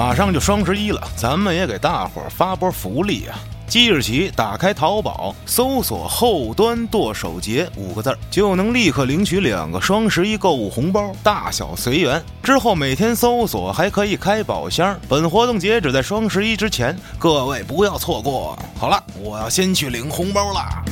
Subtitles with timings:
[0.00, 3.36] 马上就双十一了，咱们也给大伙儿发波福利啊！
[3.66, 12.24] 即日起，打开淘宝，搜索“后端剁手节”五个字儿，就能立刻领取两个双十一购物红包，大小随缘。
[12.42, 14.98] 之后每天搜索还可以开宝箱。
[15.06, 18.58] 本活动截止在双十一之前，各位不要错过。
[18.78, 20.82] 好了，我要先去领红包啦。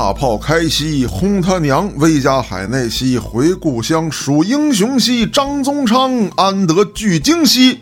[0.00, 1.92] 大炮开西，轰他娘！
[1.98, 5.26] 威加海内西，回故乡数英雄兮。
[5.26, 7.80] 张宗昌安得巨鲸兮？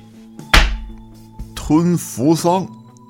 [1.55, 2.67] 吞扶桑。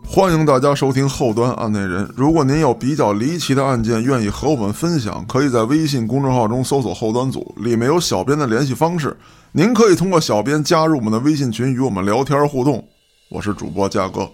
[0.06, 2.06] 欢迎大家收听后端案内人。
[2.14, 9.16] 如果您有比较离奇的案件，愿意和我们分享，可以在微信公众号中搜索“后端组”，里面有小编的联系方式。
[9.52, 12.86] 您可以通过小编加入我们的微信群，与我们聊天互动。
[13.30, 14.28] 我是主播嘉哥。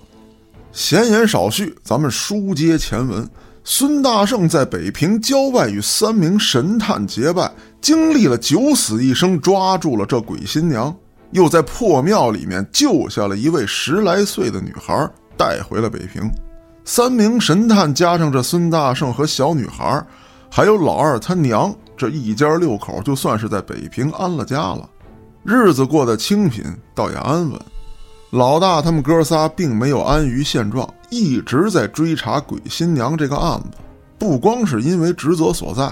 [0.72, 3.30] 闲言少叙，咱们书接前文。
[3.66, 10.94] 孙大圣在北平郊外与三名神探结拜，经历了九死一生，抓住了这鬼新娘，
[11.30, 16.30] 又在破庙里面救下了一位十来岁的女孩，带回了北平。
[16.84, 20.06] 三名神探加上这孙大圣和小女孩，
[20.50, 24.86] 还有老二他娘，这一家六口就算是在北平安了家了，
[25.42, 26.62] 日子过得清贫，
[26.94, 27.58] 倒也安稳。
[28.34, 33.78] 老大他们哥仨并没有安于现状，一直在追查鬼新娘这个案子。
[34.18, 35.88] 不光是因为职责所在，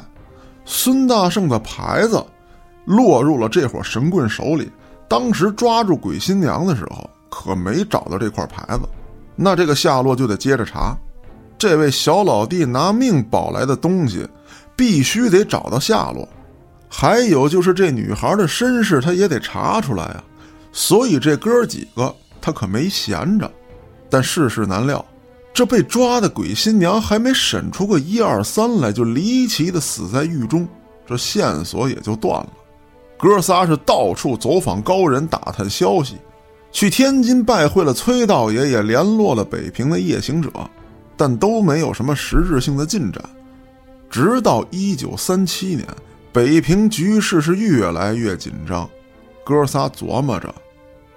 [0.64, 2.20] 孙大圣的牌子
[2.84, 4.68] 落入了这伙神棍手里。
[5.06, 8.88] 当时抓住鬼新娘的时候，可没找到这块牌子，
[9.36, 10.98] 那这个下落就得接着查。
[11.56, 14.28] 这位小老弟拿命保来的东西，
[14.74, 16.28] 必须得找到下落。
[16.88, 20.24] 还有就是这女孩的身世，他也得查出来啊。
[20.72, 22.12] 所以这哥几个。
[22.42, 23.50] 他可没闲着，
[24.10, 25.02] 但世事难料，
[25.54, 30.68] 这被抓的鬼新娘还没审出个一二三来，就离奇的死在狱中，
[31.06, 32.48] 这线索也就断了。
[33.18, 36.16] 哥仨是到处走访高人，打探消息，
[36.72, 40.50] 去天津拜会了崔道爷，也联络了北平的夜行者，
[41.16, 43.22] 但都没有什么实质性的进展。
[44.10, 45.86] 直到一九三七年，
[46.32, 48.88] 北平局势是越来越紧张，
[49.44, 50.52] 哥仨琢磨着。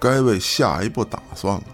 [0.00, 1.64] 该为下一步打算了，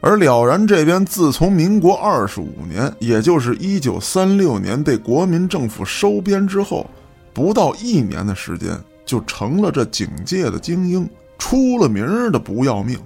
[0.00, 6.86] 而了然这边自从民国二十五年，也就是一九三六年被国民政府收编之后，
[7.32, 12.98] 不到一年的时间，就成了这警界的精英，出了名的不要命。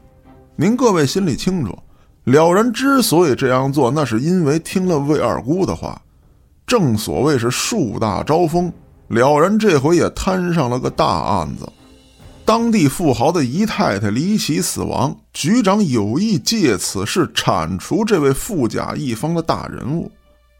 [0.56, 1.78] 您各位心里清楚，
[2.25, 6.00] 了然之所以这样做，那是因为听了魏二姑的话。
[6.66, 8.72] 正所谓是树大招风，
[9.06, 11.65] 了然这回也摊上了个大案子。
[12.46, 20.08] 当地富豪的姨太太离奇死亡，局长有意借此事铲除这位富甲一方的大人物，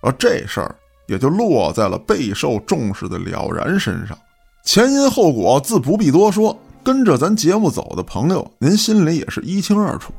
[0.01, 0.75] 而这事儿
[1.07, 4.19] 也就落在了备受重视的了然身上。
[4.65, 10.13] 前因后果自不必多说，跟着咱节目走的朋友，您心里也是一清二楚。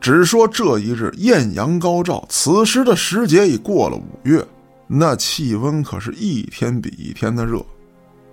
[0.00, 4.44] 只说这一日艳阳高照，此时的时节已过了五月，
[4.88, 7.64] 那气温可是一天比一天的热。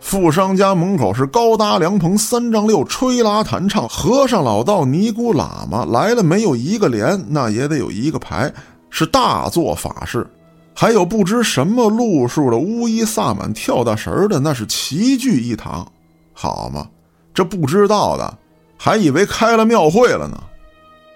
[0.07, 8.49] 富商家门口是高搭凉棚三丈六，吹拉弹唱，和尚老道尼姑喇嘛来了没有一个连，那也得有一个排，
[8.89, 10.25] 是大做法事。
[10.73, 15.85] 还有不知什么路数的乌衣萨满跳大神的，那是齐聚一堂。
[16.31, 16.87] 好嘛，
[17.33, 18.37] 这不知道的
[18.77, 20.41] 还以为开了庙会了呢。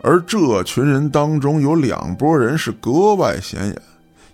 [0.01, 3.81] 而这群人当中有两拨人是格外显眼，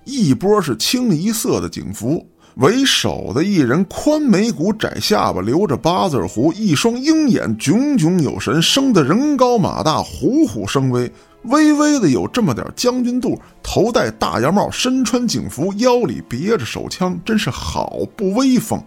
[0.04, 2.26] 一波是清一色的警服。
[2.58, 11.12] 为首的一人，宽眉骨、窄下巴，留着八字胡，一双鹰眼炯炯有神，生得人高马大，虎虎生威，
[11.44, 18.84] 微微的有这么点将军肚，头戴大檐帽，身穿警服，腰里别着手枪，真是好不威风。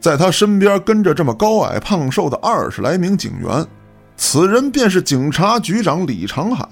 [0.00, 3.66] 在他身边跟着这么高矮胖瘦的二十来名警员，
[4.16, 6.66] 此人便是警察局长李长海。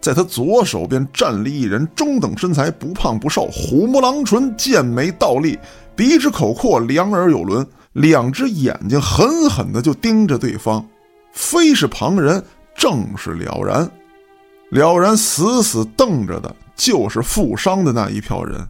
[0.00, 5.58] 在他左手边站立一人，中等身材，不胖不瘦，虎目狼唇，剑眉倒立，
[5.96, 10.86] 鼻直口阔，两耳有轮，两只眼睛狠狠的就盯着对方，
[11.32, 12.42] 非是旁人，
[12.76, 13.90] 正是了然。
[14.70, 18.68] 了然死死瞪着的就是富商的那一票人。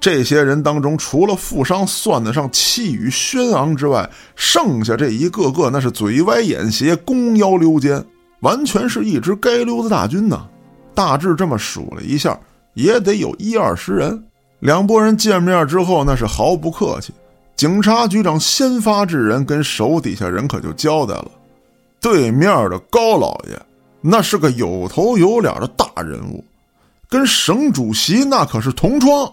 [0.00, 8.04] 这些人当中，除了富商算得上气宇轩昂之外，剩下这一个个那是嘴歪眼斜、弓腰溜肩，
[8.42, 10.46] 完全是一支街溜子大军呐。
[10.94, 12.38] 大致这么数了一下，
[12.74, 14.22] 也得有一二十人。
[14.60, 17.12] 两拨人见面之后，那是毫不客气。
[17.56, 21.30] 警察局长先发制人，跟手底下人可就交代了：
[22.00, 23.60] 对面的高老爷，
[24.00, 26.44] 那是个有头有脸的大人物，
[27.08, 29.32] 跟省主席那可是同窗。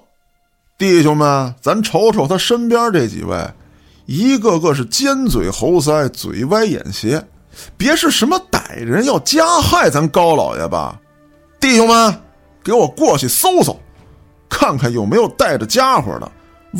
[0.78, 3.36] 弟兄们，咱瞅瞅他身边这几位，
[4.06, 7.22] 一个个是尖嘴猴腮、嘴歪眼斜，
[7.78, 11.00] 别是什么歹人要加害咱高老爷吧？
[11.60, 12.22] 弟兄们，
[12.64, 13.80] 给我过去搜搜，
[14.48, 16.32] 看看有没有带着家伙的。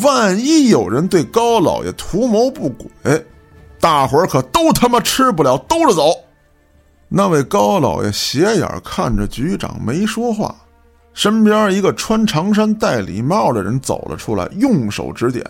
[0.04, 3.26] 万一有人对高老爷图谋不轨，
[3.80, 6.12] 大伙儿可都他妈吃不了兜着走。
[7.08, 10.54] 那位高老爷斜眼看着局长，没说话。
[11.12, 15.44] 身边一个穿长衫戴礼帽的人走了出来，用手指点：“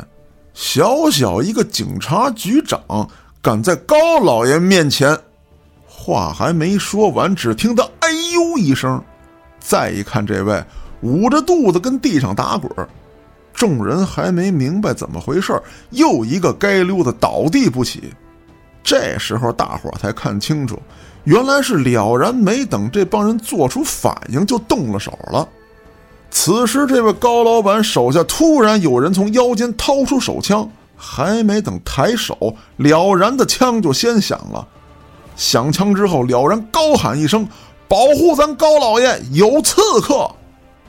[0.54, 2.80] 小小一个警察局长，
[3.42, 5.18] 敢在高老爷面前……”
[5.86, 9.02] 话还没说完，只听得“哎呦”一声。
[9.58, 10.62] 再一看，这位
[11.02, 12.70] 捂着肚子跟地上打滚。
[13.52, 15.60] 众人还没明白怎么回事
[15.90, 18.12] 又一个街溜子倒地不起。
[18.82, 20.80] 这时候大伙才看清楚，
[21.24, 25.46] 原来是了然没等这帮人做出反应就动了手了。
[26.30, 30.66] 此时这位高老板手下突然有人从腰间掏出手枪，
[31.02, 34.68] 还没等抬手，了然的枪就先响了。
[35.34, 37.48] 响枪之后，了然高喊一声
[37.88, 40.30] ：“保护咱高老爷，有刺客！”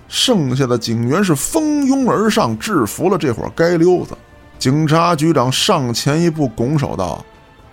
[0.09, 4.11] 剩下的警员是蜂拥而上，制服了这伙街溜子。
[4.59, 7.23] 警察局长上前一步，拱手道：“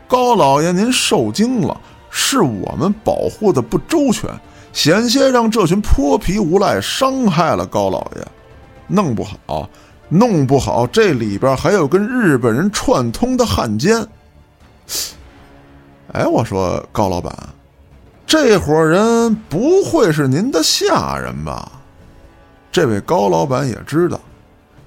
[0.07, 1.77] 高老爷，您受惊了，
[2.09, 4.31] 是我们保护的不周全，
[4.73, 8.25] 险些让这群泼皮无赖伤害了高老爷。
[8.87, 9.69] 弄不好，
[10.09, 14.07] 弄不好，这里边还有跟日本人串通的汉奸。”
[16.13, 17.31] 哎，我说高老板，
[18.27, 21.71] 这伙人不会是您的下人吧？
[22.73, 24.19] 这位高老板也知道，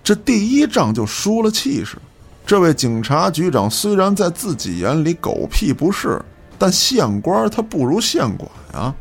[0.04, 1.98] 这第一仗就输了气势。
[2.46, 6.20] 这位警察局长虽然在自己眼里狗屁不是，
[6.58, 8.94] 但县官他不如县管啊。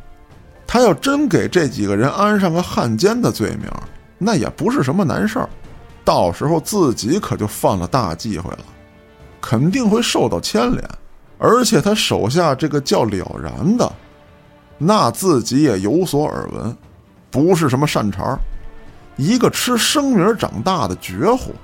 [0.66, 3.68] 他要真给这几个人安上个汉奸的罪名，
[4.18, 5.48] 那也不是什么难事儿。
[6.04, 8.64] 到时候自己可就犯了大忌讳了，
[9.40, 10.82] 肯定会受到牵连。
[11.38, 13.90] 而且他手下这个叫了然的，
[14.76, 16.76] 那自己也有所耳闻，
[17.30, 18.38] 不是什么善茬儿。
[19.16, 21.54] 一个吃生米长大的绝户，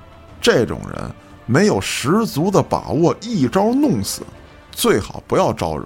[0.41, 1.11] 这种人
[1.45, 4.21] 没有十足的把握，一招弄死，
[4.71, 5.85] 最好不要招惹。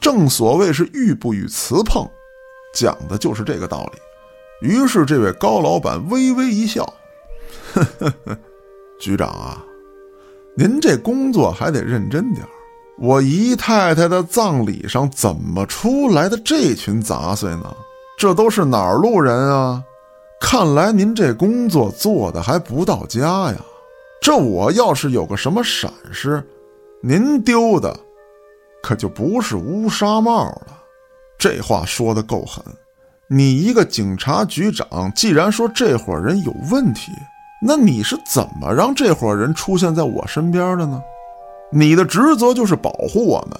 [0.00, 2.06] 正所谓是玉不与瓷碰，
[2.74, 4.68] 讲的就是这个道理。
[4.68, 6.90] 于是这位高老板微微一笑
[7.72, 8.38] ：“呵呵呵，
[8.98, 9.64] 局长啊，
[10.56, 12.46] 您这工作还得认真点
[12.98, 17.74] 我姨太太的葬礼上怎么出来的这群杂碎呢？
[18.16, 19.82] 这都是哪儿路人啊？”
[20.40, 23.56] 看来您这工作做的还不到家呀！
[24.20, 26.42] 这我要是有个什么闪失，
[27.00, 27.98] 您丢的
[28.82, 30.78] 可就不是乌纱帽了。
[31.38, 32.62] 这话说的够狠！
[33.26, 37.10] 你一个警察局长，既然说这伙人有问题，
[37.66, 41.00] 那你是怎么让这伙人出现在我身边的呢？
[41.72, 43.58] 你的职责就是保护我们。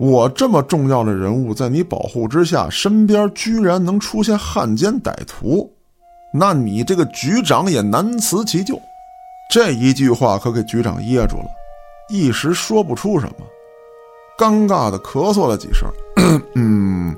[0.00, 5.70] 我这么重要的人物，在你保护之下，身边居然能出现汉奸歹徒！
[6.32, 8.80] 那你这个局长也难辞其咎，
[9.50, 11.46] 这一句话可给局长噎住了，
[12.08, 13.44] 一时说不出什么，
[14.38, 15.86] 尴尬的咳嗽了几声。
[16.56, 17.14] 嗯，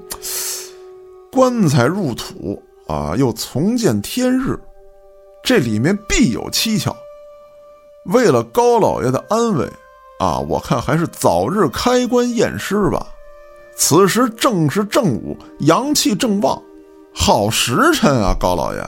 [1.33, 4.59] 棺材入土啊，又重见天日，
[5.45, 6.97] 这里面必有蹊跷。
[8.07, 9.71] 为了高老爷的安危
[10.19, 13.07] 啊，我看还是早日开棺验尸吧。
[13.77, 16.63] 此时正是正午，阳气正旺，
[17.13, 18.83] 好时辰啊，高老爷。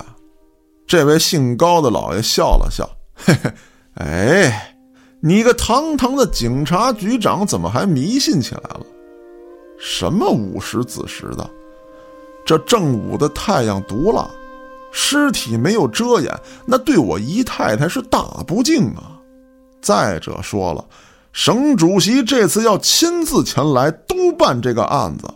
[0.87, 3.51] 这位姓高的老爷笑了笑，嘿嘿，
[3.97, 4.77] 哎，
[5.21, 8.87] 你个堂堂的警察局长，怎么还迷信起来了？
[9.79, 11.51] 什么午时子时的，
[12.47, 14.31] 这正午的太阳毒辣，
[14.99, 16.35] 尸体没有遮掩，
[16.65, 19.21] 那对我姨太太是大不敬啊！
[19.83, 20.83] 再者说了，
[21.35, 25.29] 省主席这次要亲自前来督办这个案子，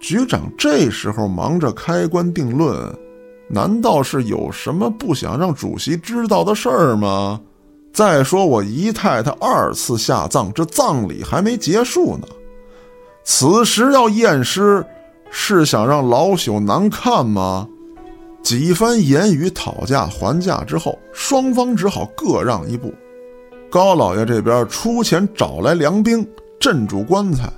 [0.00, 2.72] 局长这时候忙着开棺定论。
[3.48, 7.40] 难道是有什么不想让主席知道的事儿吗？
[7.92, 12.28] 再说我姨太太二次下葬，这葬礼还没结束呢。
[13.24, 14.86] 此时要验尸，
[15.32, 17.68] 是想让老朽难看吗？
[18.44, 22.94] 几番言语讨价还价之后，双方只好各让一步。
[23.70, 26.24] 高老爷这边出钱找来粮兵
[26.60, 27.50] 镇住棺材，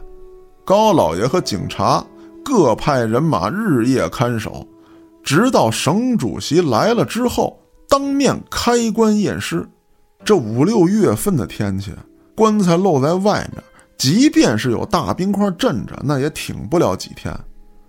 [0.64, 2.02] 高老爷和警察
[2.45, 4.64] 各派人马日夜看守，
[5.25, 9.69] 直到省主席来了之后，当面开棺验尸。
[10.25, 11.93] 这五六月份的天气，
[12.37, 13.62] 棺材露在外面，
[13.99, 17.37] 即便是有大冰块镇着，那也挺不了几天。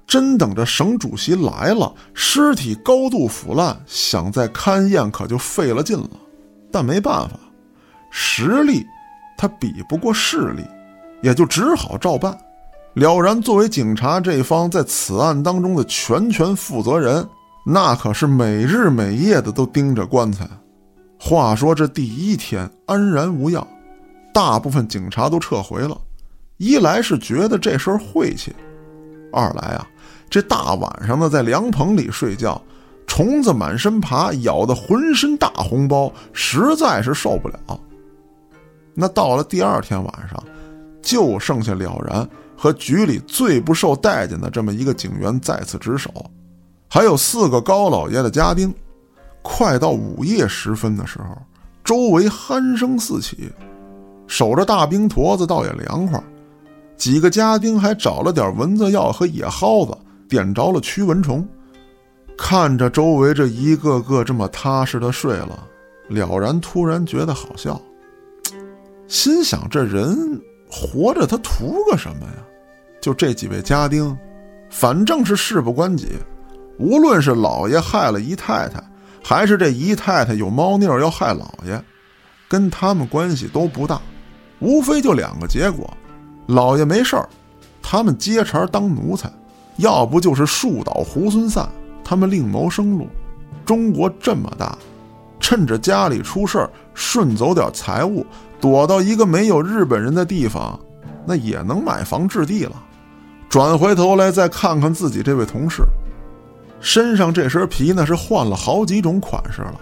[0.08, 6.10] 真等着省主席来了，尸体高度腐烂，想再勘验可就费了劲了。
[6.72, 7.38] 但没办法。
[8.10, 8.86] 实力，
[9.38, 10.64] 他比不过势力，
[11.22, 12.36] 也就只好照办。
[12.94, 17.28] 了然作为警察这方在此案当中的全权负责人，
[17.66, 20.48] 那可是每日每夜的都盯着棺材。
[21.20, 23.68] 话说这第一天安然无恙，
[24.34, 26.00] 大部分警察都撤回了。
[26.58, 28.56] 一来是觉得这事儿晦气，
[29.38, 29.88] 二来啊，
[30.29, 32.60] 这大晚上的在凉棚里睡觉，
[33.06, 37.60] 虫子满身爬，咬得浑身大红包，实在是受不了。
[38.96, 40.44] 那到了第二天晚上，
[41.03, 42.27] 就剩下了然
[42.58, 46.12] 和局里最不受待见的这么一个警员在此值守，
[46.89, 48.74] 还有四个高老爷的家丁。
[49.44, 51.38] 快到午夜时分的时候，
[51.84, 53.50] 周围鼾声四起，
[54.25, 56.22] 守着大冰坨子倒也凉快。
[56.98, 59.96] 几个家丁还找了点蚊子药和野蒿子，
[60.27, 61.48] 点着了驱蚊虫。
[62.38, 65.68] 看着周围这一个个这么踏实的睡了，
[66.08, 67.80] 了然突然觉得好笑。
[69.08, 72.44] 心想：这人活着，他图个什么呀？
[73.01, 74.16] 就这几位家丁，
[74.70, 76.10] 反正是事不关己。
[76.77, 78.84] 无论是老爷害了姨太太，
[79.24, 81.82] 还是这姨太太有猫腻要害老爷，
[82.48, 84.01] 跟他们关系都不大。
[84.60, 85.89] 无非就两个结果：
[86.48, 87.30] 老爷没事儿，
[87.82, 89.30] 他们接茬当奴才；
[89.77, 91.70] 要不就是树倒猢狲散，
[92.04, 93.08] 他们另谋生路。
[93.66, 94.77] 中国这么大，
[95.39, 98.25] 趁着家里出事儿，顺走点财物。
[98.60, 100.80] 躲到一个没有日本人的地方，
[101.25, 102.72] 那也能买房置地了。
[103.48, 105.84] 转回头来再看看自己这位同事，
[106.80, 109.75] 身上这身皮那是换了好几种款式了，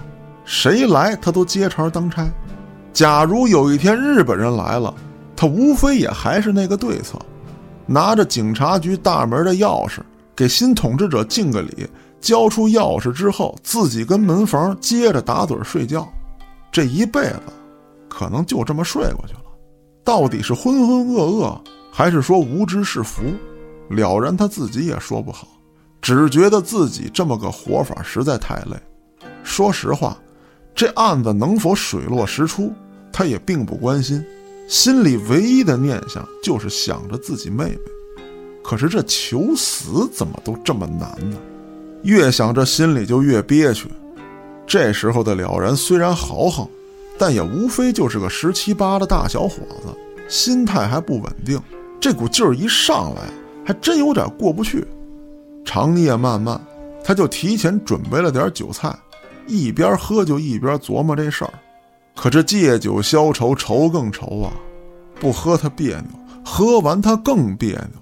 [0.44, 2.28] 谁来他都接茬当差。
[2.92, 4.94] 假如有一天日本人来了，
[5.36, 7.20] 他无非也还是那个对策，
[7.86, 10.00] 拿着警察局大门的钥匙
[10.36, 11.88] 给新统治者敬个礼，
[12.22, 16.08] 交出钥匙之后，自己跟门房接着打盹睡觉，
[16.72, 17.42] 这一辈子。
[18.08, 19.42] 可能就这么睡过去了，
[20.04, 21.60] 到底是浑浑噩噩，
[21.92, 23.22] 还是说无知是福？
[23.90, 25.48] 了然他自己也说不好，
[26.02, 28.78] 只觉得自己这么个活法实在太累。
[29.44, 30.18] 说实话，
[30.74, 32.72] 这案子能否水落石出，
[33.12, 34.26] 他也并不关心，
[34.68, 37.80] 心里唯一的念想就是想着自己妹妹。
[38.64, 41.38] 可是这求死怎么都这么难呢？
[42.04, 43.88] 越想着心里就越憋屈。
[44.68, 46.68] 这时候的了然虽然豪横。
[47.18, 49.88] 但也无非就是个十七八的大小伙子，
[50.28, 51.58] 心态还不稳定。
[51.98, 53.22] 这股劲儿一上来，
[53.66, 54.86] 还真有点过不去。
[55.64, 56.62] 长夜漫漫，
[57.06, 58.94] 他就提前准备了点酒菜，
[59.48, 61.54] 一边喝就一边琢磨这事儿。
[62.16, 64.52] 可这借酒消愁，愁更愁啊！
[65.20, 66.10] 不喝他别扭，
[66.44, 68.02] 喝完他更别扭。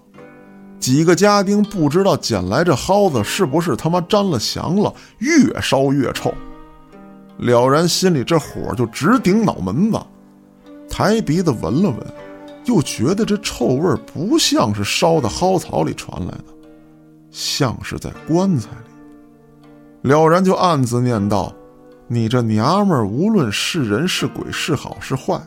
[0.80, 6.34] 几个家丁不知道捡来这蒿子是不是他妈沾了翔了，越烧越臭。
[7.38, 10.00] 了然心里这火就直顶脑门子，
[10.90, 12.00] 抬鼻子闻了闻，
[12.66, 16.46] 又觉得这臭味不像是烧的蒿草里传来的，
[17.32, 20.10] 像是在棺材里。
[20.10, 21.54] 了然就暗自念道
[22.08, 25.40] ：“你这娘们儿，无论是人是鬼是好是坏，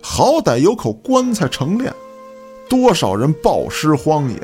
[0.00, 1.90] 好歹有口棺材成殓。
[2.68, 4.40] 多少人暴尸荒野，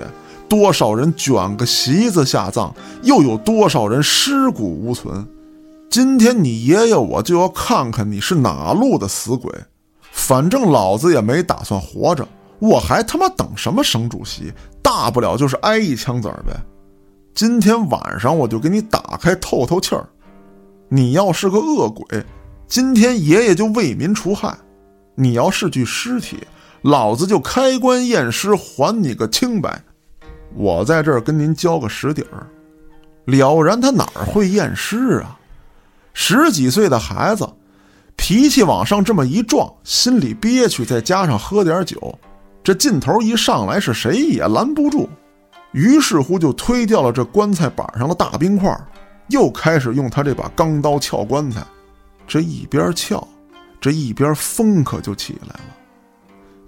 [0.49, 5.27] 多少人卷个席子下葬，又有多少人尸骨无存。”
[5.91, 9.53] 今天你爷爷我就要看看你是哪路的死鬼，
[10.11, 12.27] 反正老子也没打算活着，
[12.59, 14.53] 我还他妈等什么省主席？
[14.81, 16.55] 大不了就是挨一枪子儿呗。
[17.35, 20.09] 今天晚上我就给你打开透透气儿。
[20.95, 22.23] 你要是个恶鬼，
[22.67, 24.51] 今天爷爷就为民除害；
[25.15, 26.37] 你要是具尸体，
[26.83, 29.83] 老子就开棺验尸，还你个清白。
[30.55, 32.47] 我在这儿跟您交个实底儿。
[33.25, 35.39] 了然他哪儿会验尸啊？
[36.13, 37.49] 十几岁的孩子，
[38.15, 42.19] 脾气往上这么一撞，心里憋屈，再加上喝点酒，
[42.63, 45.09] 这劲头一上来，是谁也拦不住。
[45.71, 48.79] 于是乎，就推掉了这棺材板上的大冰块，
[49.29, 51.65] 又开始用他这把钢刀撬棺材。
[52.27, 53.27] 这一边撬，
[53.81, 55.77] 这一边风可就起来了。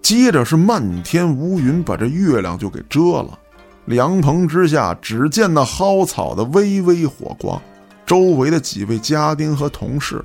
[0.02, 3.38] 接着是漫天乌云把这月亮就给遮了，
[3.87, 7.61] 凉棚之下，只见那蒿草的微微火光，
[8.04, 10.23] 周围的几位家丁和同事，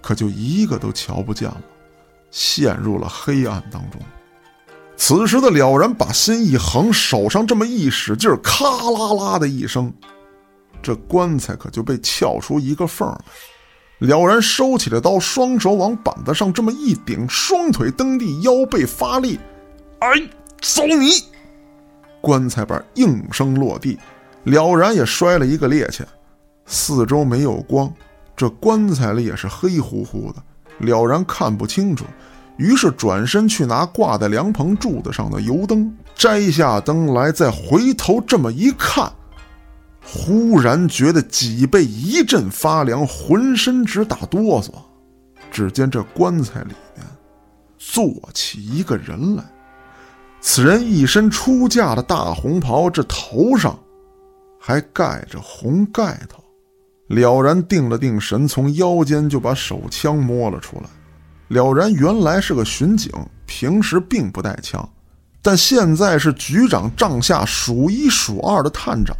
[0.00, 1.60] 可就一个都瞧不见了，
[2.30, 4.00] 陷入了黑暗当中。
[4.96, 9.92] 此时的了然把心一横，手上这么一使劲咔啦啦的一声，
[10.82, 13.20] 这棺材可就被撬出一个缝来。
[14.08, 19.38] 了然收起了刀，双手往板子上这么一顶，双腿蹬地，腰背发力，
[19.98, 20.08] 哎，
[20.62, 21.22] 走你！
[22.22, 23.98] 棺材板应声落地，
[24.44, 26.02] 了然也摔了一个趔趄。
[26.64, 27.92] 四周没有光，
[28.34, 30.42] 这棺材里也是黑乎乎的，
[30.78, 32.06] 了然看不清楚。
[32.56, 39.10] 于是转身去拿挂在凉棚柱子上的油灯，摘下灯来，再回头这么一看，
[40.02, 44.70] 忽然觉得脊背一阵发凉，浑身直打哆嗦。
[45.50, 47.04] 只见这棺材里面
[47.76, 49.44] 坐起一个人来，
[50.40, 53.76] 此人一身出嫁的大红袍，这头上
[54.60, 56.42] 还盖着红盖头。
[57.08, 60.84] 了然定了定神，从腰间就把手枪摸了出来。
[61.48, 63.10] 了然原来是个巡警，
[63.44, 64.88] 平时并不带枪，
[65.42, 69.16] 但现在是局长帐下数一数二的探长，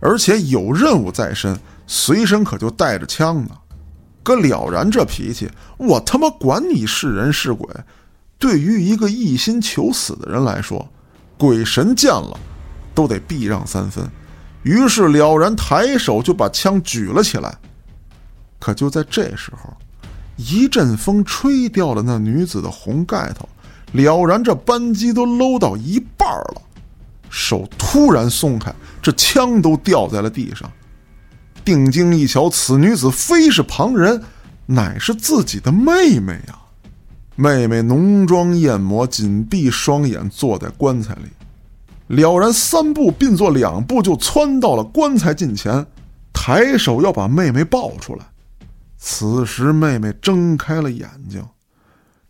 [0.00, 3.50] 而且有任务在身，随身可就带着枪呢。
[4.22, 7.68] 搁了然这脾气，我他妈管你是人是鬼！
[8.38, 10.88] 对于一个一心求死的人来说，
[11.38, 12.38] 鬼神见了
[12.94, 14.06] 都得避让三分。
[14.62, 17.56] 于是了然抬手就把枪举了起来，
[18.58, 19.72] 可就在这时候。
[20.36, 23.46] 一阵风吹掉了那女子的红盖头，
[23.92, 26.62] 了然这扳机都搂到一半了，
[27.28, 30.70] 手突然松开，这枪都掉在了地上。
[31.64, 34.22] 定睛一瞧，此女子非是旁人，
[34.66, 36.58] 乃是自己的妹妹呀！
[37.36, 41.22] 妹妹浓妆艳抹，紧闭双眼，坐在棺材里。
[42.08, 45.86] 了然三步并作两步，就窜到了棺材近前，
[46.32, 48.24] 抬手要把妹妹抱出来。
[48.98, 51.42] 此时，妹妹睁开了眼睛，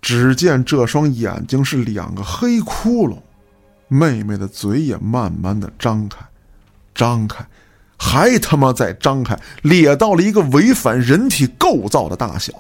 [0.01, 3.17] 只见这双眼睛是两个黑窟窿，
[3.89, 6.19] 妹妹的嘴也慢慢的张开，
[6.95, 7.47] 张开，
[7.97, 12.53] 还他妈在张开，咧到了一个违反人体构造的大小，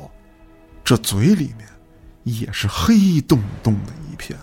[0.85, 1.67] 这嘴里面
[2.25, 4.39] 也是黑洞洞的一片。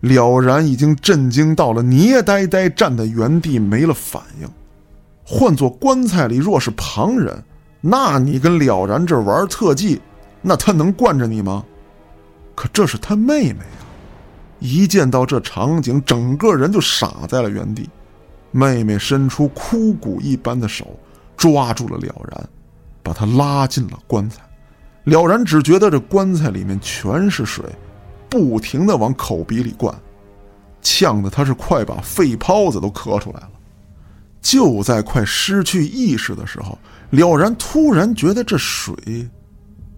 [0.00, 4.48] 了然已经震惊到了，捏呆呆站在原地没了反应。
[5.24, 7.44] 换做棺材里若是旁人。
[7.82, 10.00] 那你跟了然这玩特技，
[10.42, 11.64] 那他能惯着你吗？
[12.54, 13.86] 可这是他妹妹呀！
[14.58, 17.88] 一见到这场景，整个人就傻在了原地。
[18.50, 20.98] 妹妹伸出枯骨一般的手，
[21.36, 22.48] 抓住了了然，
[23.02, 24.42] 把他拉进了棺材。
[25.04, 27.64] 了然只觉得这棺材里面全是水，
[28.28, 29.94] 不停的往口鼻里灌，
[30.82, 33.50] 呛得他是快把肺泡子都咳出来了。
[34.42, 36.78] 就在快失去意识的时候。
[37.10, 38.94] 了然突然觉得这水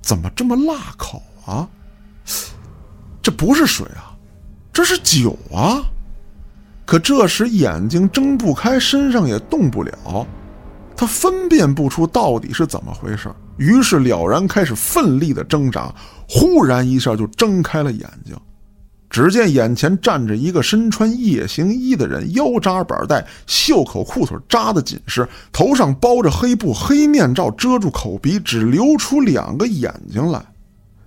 [0.00, 1.68] 怎么这么辣口啊？
[3.20, 4.16] 这不是水啊，
[4.72, 5.84] 这是酒啊！
[6.92, 10.26] 可这时眼睛睁不开，身上也动不了，
[10.94, 13.30] 他分辨不出到底是怎么回事。
[13.56, 15.90] 于是了然开始奋力的挣扎，
[16.28, 18.36] 忽然一下就睁开了眼睛。
[19.08, 30.44] 只见眼前站着一个身穿夜行衣的人，腰扎板带，袖口裤腿扎得紧实，头上包着黑布，黑面罩遮住口鼻，只留出两个眼睛来。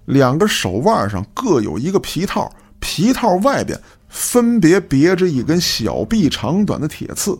[0.05, 7.37] 两个手腕上各有一个皮套，皮套外边分别别着一根小臂长短的铁刺。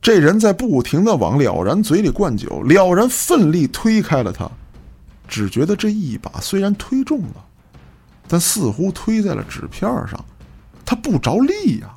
[0.00, 4.50] 这人在不停的往了然嘴里灌酒，了然奋力推开了他，
[5.28, 7.44] 只觉得这一把虽然推中了。
[8.26, 10.24] 但似乎推在了纸片上，
[10.84, 11.88] 他不着力呀。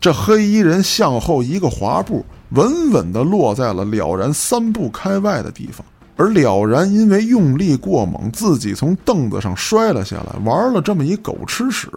[0.00, 5.84] 这黑衣人向后一个滑步，稳稳地落在了了然三步开外的地方。
[6.16, 11.88] 而了然因为用力过猛，自己从凳子上摔了下来，玩了这么一狗吃屎。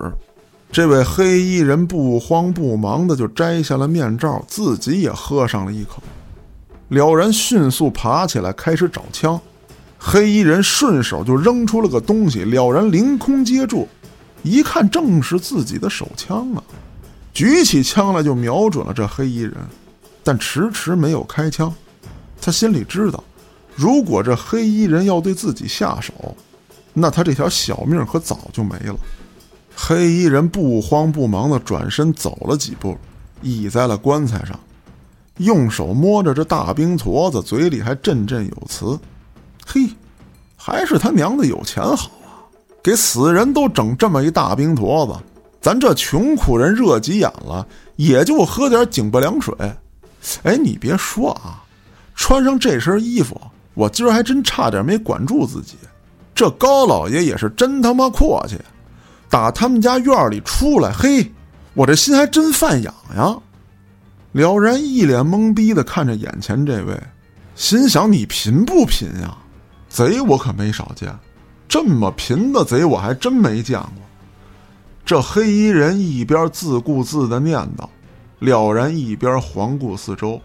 [0.72, 6.02] 这位黑衣人不慌不忙的就摘下了面罩，自己也喝上了一口。
[6.88, 9.40] 了然迅速爬起来，开始找枪。
[10.00, 13.86] 黑衣人顺手就扔出了个东西，了然凌空接住，
[14.44, 16.64] 一看正是自己的手枪啊！
[17.34, 19.54] 举起枪来就瞄准了这黑衣人，
[20.24, 21.74] 但迟迟没有开枪。
[22.42, 23.22] 他心里知道，
[23.76, 26.14] 如果这黑衣人要对自己下手，
[26.94, 28.96] 那他这条小命可早就没了。
[29.84, 32.96] 黑衣人不慌不忙地转身走了几步，
[33.42, 34.58] 倚在了棺材上，
[35.38, 38.98] 用手摸着这大冰坨子，嘴里还振振有词。
[39.66, 39.90] 嘿，
[40.56, 42.46] 还是他娘的有钱好啊！
[42.84, 45.14] 给死人都整这么一大冰坨子，
[45.60, 49.56] 咱这穷苦人热急眼了，也就喝点井柏凉水。
[50.44, 51.66] 哎，你别说啊，
[52.14, 53.36] 穿上这身衣服，
[53.74, 55.76] 我今儿还真差点没管住自己。
[56.36, 58.60] 这高老爷也是真他妈阔气，
[59.32, 61.32] 打他们家院里出来，嘿，
[61.74, 63.42] 我这心还真犯痒痒。
[64.34, 67.02] 了然一脸懵逼的看着眼前这位，
[67.56, 69.38] 心想：你贫不贫呀？
[69.88, 71.18] 贼我可没少见，
[71.68, 73.90] 这么贫的贼我还真没见过。
[75.06, 77.88] 这黑衣人一边自顾自的念叨，
[78.40, 80.42] 了然一边环顾四周，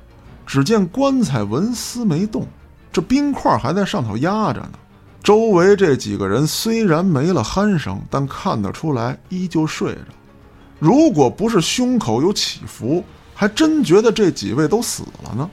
[0.47, 2.47] 只见棺材纹丝没动，
[2.93, 4.73] 这冰块还在上头压着呢。
[5.27, 10.01] 周围这几个人虽然没了鼾声，但看得出来依旧睡着。
[10.79, 13.03] 如果不是胸口有起伏，
[13.35, 15.51] 还真觉得这几位都死了呢。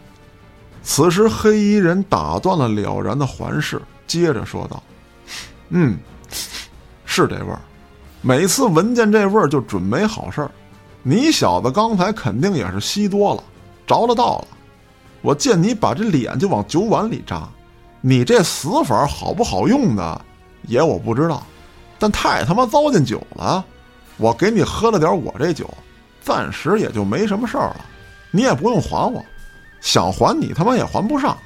[0.83, 4.83] 此时，黑衣人打断了了然的环视，接着说道
[5.69, 5.97] ：“嗯，
[7.03, 7.59] 是这味儿。
[8.21, 10.51] 每次闻见这味儿就准没好事儿。
[11.01, 13.43] 你小子刚才肯定也是吸多了，
[13.87, 14.47] 着了道了。
[15.23, 17.49] 我见你把这脸就往酒碗里扎。”
[18.05, 20.21] 你这死法好不好用的，
[20.63, 21.41] 爷我不知道，
[21.97, 23.63] 但太他妈糟践酒了。
[24.17, 25.73] 我给你喝了点我这酒，
[26.21, 27.85] 暂时也就没什么事儿了，
[28.29, 29.23] 你也不用还我，
[29.79, 31.37] 想还你他妈也还不上。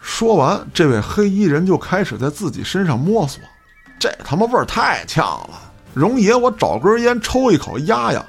[0.00, 3.42] 说完，这位黑衣人就开始在自己身上摸索，
[3.98, 5.60] 这他妈味儿太呛了。
[5.92, 8.24] 容爷，我找根烟抽一口压压。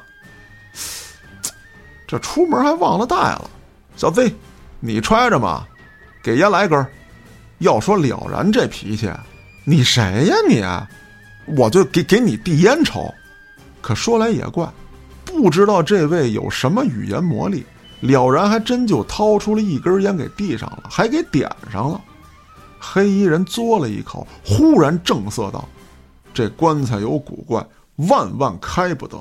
[2.05, 3.49] 这出门还忘了带了，
[3.95, 4.35] 小 Z，
[4.81, 5.65] 你揣着吗？
[6.21, 6.85] 给爷来根。
[7.59, 9.09] 要说了然这脾气，
[9.63, 10.63] 你谁呀你？
[11.57, 13.13] 我就给给你递烟抽。
[13.81, 14.67] 可说来也怪，
[15.23, 17.63] 不知道这位有什么语言魔力，
[18.01, 22.01] 了然还真就掏出了一根烟给递上了，还给点上了。
[22.79, 25.67] 黑衣人嘬了一口，忽然正色道
[26.33, 27.65] ：“这棺材有古怪，
[27.95, 29.17] 万万开不得。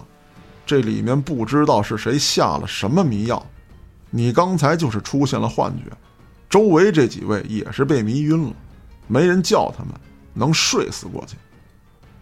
[0.66, 3.44] 这里面不知道是谁下了什么迷药，
[4.10, 5.84] 你刚才就是出现了幻觉。”
[6.54, 8.52] 周围这几位也是被迷晕了，
[9.08, 9.92] 没人叫他们，
[10.32, 11.36] 能睡死过去。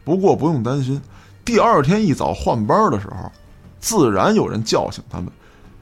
[0.05, 0.99] 不过不用担心，
[1.45, 3.31] 第二天一早换班的时候，
[3.79, 5.31] 自然有人叫醒他们。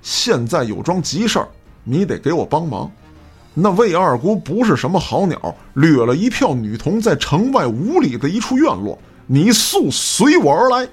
[0.02, 1.48] 现在有桩急事儿，
[1.84, 2.90] 你得给我帮忙。
[3.54, 10.88] 那魏二姑不是什么好鸟，掠了一票女童在城外五里的一处院落，你速随我而来。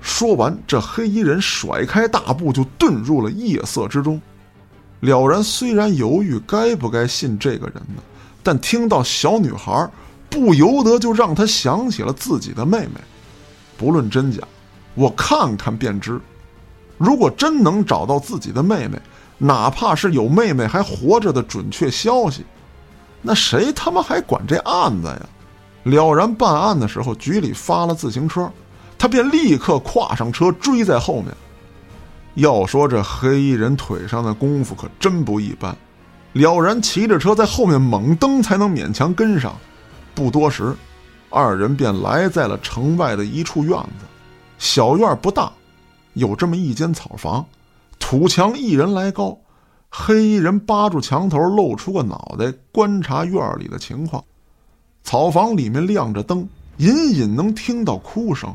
[0.00, 4.20] 说完，这黑衣人甩开大步就遁入了夜色之中。
[5.04, 8.02] 了然虽然犹豫该不该信这个人呢，
[8.42, 9.88] 但听到小女孩，
[10.30, 13.00] 不由得就让他想起了自己的妹妹。
[13.76, 14.40] 不论真假，
[14.94, 16.20] 我看看便知。
[16.96, 18.98] 如果真能找到自己的妹妹，
[19.36, 22.44] 哪怕是有妹妹还活着的准确消息，
[23.20, 25.20] 那谁他妈还管这案子呀？
[25.82, 28.50] 了然办案的时候，局里发了自行车，
[28.96, 31.26] 他便立刻跨上车追在后面。
[32.34, 35.76] 要说这黑衣人腿上的功夫可真不一般，
[36.32, 39.54] 了然骑着车在后面猛蹬，才能勉强跟上。
[40.14, 40.74] 不多时，
[41.30, 44.04] 二人便来在了城外的一处院子。
[44.58, 45.52] 小院不大，
[46.14, 47.44] 有这么一间草房，
[47.98, 49.38] 土墙一人来高。
[49.88, 54.22] 黑衣人扒住墙头，露出个脑袋，观察院里的情况。
[55.04, 58.52] 草房里面亮着灯，隐隐能听到哭声。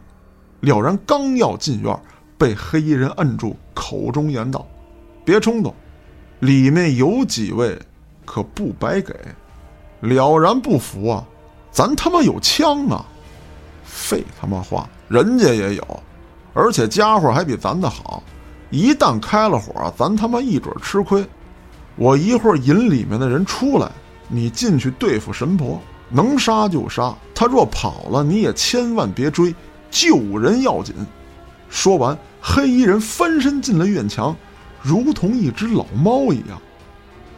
[0.60, 1.98] 了然刚要进院。
[2.39, 4.65] 被黑衣人摁住，口中言道
[5.25, 5.75] ：“别冲动，
[6.39, 7.78] 里面有几位，
[8.25, 9.13] 可不白给。”
[9.99, 11.25] 了然不服啊，
[11.69, 13.06] 咱他妈有枪啊！
[13.84, 16.04] 废他妈话，人家也有，
[16.54, 18.23] 而且家伙还比咱的好。
[18.69, 21.28] 一旦开了火，咱他妈一准吃亏。
[21.97, 23.91] 我一会儿引里面的人出来，
[24.30, 27.13] 你进去对付神婆，能杀就杀。
[27.36, 29.54] 他若跑了，你也千万别追，
[29.91, 30.95] 救人要紧。
[31.69, 32.17] 说完。
[32.41, 34.36] 黑衣人翻身进了院墙，
[34.82, 36.62] 如同一只老猫一样。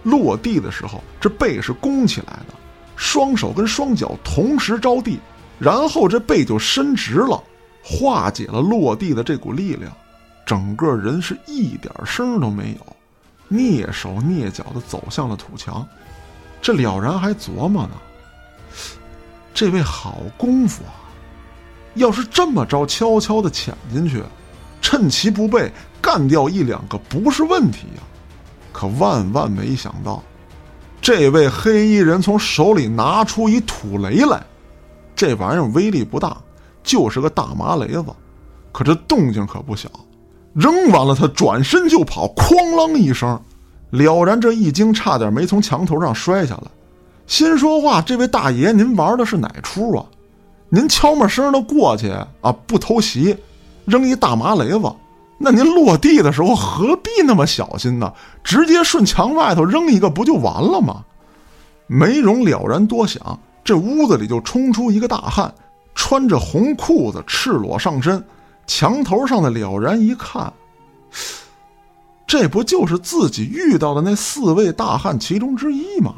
[0.03, 2.53] 落地的时候，这背是弓起来的，
[2.95, 5.19] 双手跟双脚同时着地，
[5.59, 7.41] 然后这背就伸直了，
[7.83, 9.91] 化解了落地的这股力量。
[10.45, 15.87] 整个人是一点声都没有，蹑手蹑脚的走向了土墙。
[16.61, 17.91] 这了然还琢磨呢，
[19.53, 20.93] 这位好功夫啊！
[21.95, 24.23] 要是这么着悄悄的潜进去。
[24.81, 28.03] 趁其不备，干掉一两个不是问题呀！
[28.73, 30.21] 可万万没想到，
[30.99, 34.41] 这位黑衣人从手里拿出一土雷来。
[35.15, 36.35] 这玩意儿威力不大，
[36.81, 38.05] 就是个大麻雷子，
[38.71, 39.87] 可这动静可不小。
[40.53, 43.39] 扔完了，他转身就跑，哐啷一声，
[43.91, 46.63] 了然这一惊，差点没从墙头上摔下来。
[47.27, 50.05] 心说话，这位大爷，您玩的是哪出啊？
[50.69, 52.09] 您悄没声的过去
[52.41, 53.37] 啊，不偷袭。
[53.91, 54.95] 扔一大麻雷子，
[55.37, 58.13] 那您落地的时候何必那么小心呢？
[58.43, 61.03] 直接顺墙外头扔一个不就完了吗？
[61.87, 65.53] 梅荣了然多想，这屋子里就冲出一个大汉，
[65.93, 68.23] 穿着红裤子，赤裸上身。
[68.67, 70.53] 墙头上的了然一看，
[72.25, 76.13] 这不就是自己遇到的那四位大汉其中之一吗？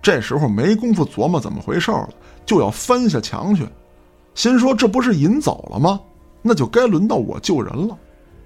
[0.00, 2.08] 这时候没工夫琢磨怎么回事了，
[2.46, 3.68] 就要翻下墙去，
[4.34, 6.00] 心说这不是引走了吗？
[6.48, 7.96] 那就该轮到我救人了。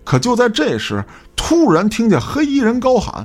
[0.05, 1.03] 可就在这时，
[1.37, 3.25] 突然听见黑衣人高喊：“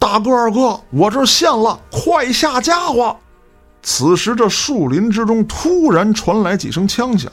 [0.00, 3.14] 大哥二哥，我这陷了，快下家伙！”
[3.82, 7.30] 此时这树林之中突然传来几声枪响。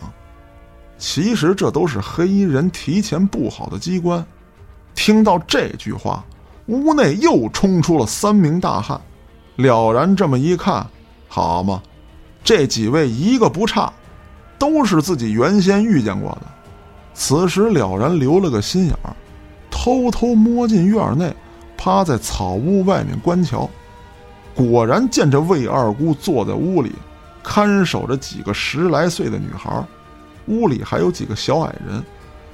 [1.00, 4.24] 其实这都是黑衣人提前布好的机关。
[4.94, 6.24] 听到这句话，
[6.68, 9.00] 屋内又冲出了三名大汉。
[9.56, 10.86] 了然这么一看，
[11.28, 11.82] 好嘛，
[12.44, 13.92] 这几位一个不差，
[14.60, 16.42] 都是自己原先遇见过的。
[17.14, 19.16] 此时了然留了个心眼儿，
[19.70, 21.34] 偷偷摸进院内，
[21.78, 23.70] 趴在草屋外面观瞧。
[24.56, 26.92] 果然见这魏二姑坐在屋里，
[27.44, 29.84] 看守着几个十来岁的女孩。
[30.48, 32.04] 屋里还有几个小矮人，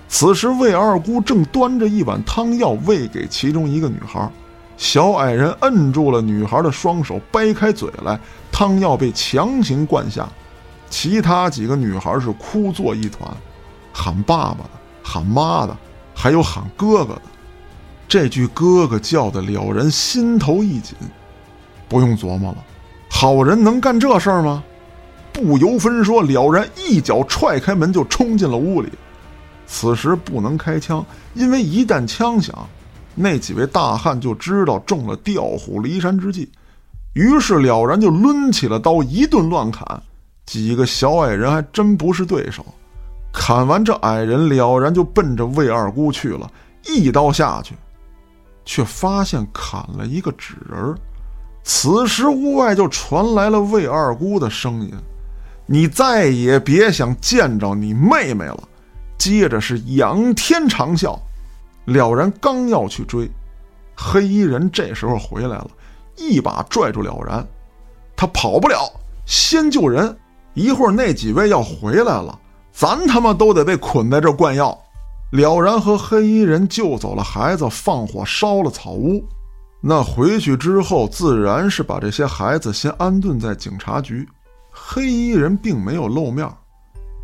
[0.07, 4.29] 此时魏二姑正端着一碗汤药喂给其中一个女孩，
[4.77, 8.19] 小矮人摁住了女孩的双手，掰开嘴来，
[8.51, 10.29] 汤药被强行灌下，
[10.89, 13.29] 其他几个女孩是哭作一团，
[14.01, 14.69] 喊爸爸的，
[15.03, 15.75] 喊妈的，
[16.15, 17.21] 还有喊哥哥的，
[18.07, 20.95] 这句哥哥叫的了人心头一紧，
[21.89, 22.63] 不用琢磨了，
[23.09, 24.63] 好人能干这事儿吗？
[25.33, 28.89] 不由分说，了然一脚踹开门就冲进了屋里。
[29.67, 32.55] 此时不能开枪，因为一旦枪响，
[33.15, 36.49] 那几位大汉就知道中了调虎离山之计。
[37.15, 40.01] 于是了然就抡起了刀，一顿乱砍。
[40.45, 42.65] 几个小矮人还真不是对手。
[43.31, 46.49] 砍完这矮人，了然就奔着魏二姑去了，
[46.85, 47.75] 一刀下去，
[48.65, 50.95] 却发现砍了一个纸人。
[51.63, 54.91] 此时屋外就传来了魏二姑的声音。
[55.65, 58.63] 你再也别想见着你妹妹了。
[59.19, 61.19] 接着是仰天长啸，
[61.85, 63.29] 了然刚要去追，
[63.93, 65.69] 黑衣人这时候回来了，
[66.15, 67.45] 一把拽住了然，
[68.15, 68.77] 他跑不了，
[69.25, 70.17] 先救人。
[70.53, 72.39] 一会儿那几位要回来了，
[72.79, 74.79] 咱他妈都得被捆在这灌药。
[75.31, 79.21] 了然和黑衣人救走了孩子，放火烧了草屋。
[79.81, 84.25] 那回去之后，自然是把这些孩子先安顿在警察局。
[84.71, 86.49] 黑衣人并没有露面，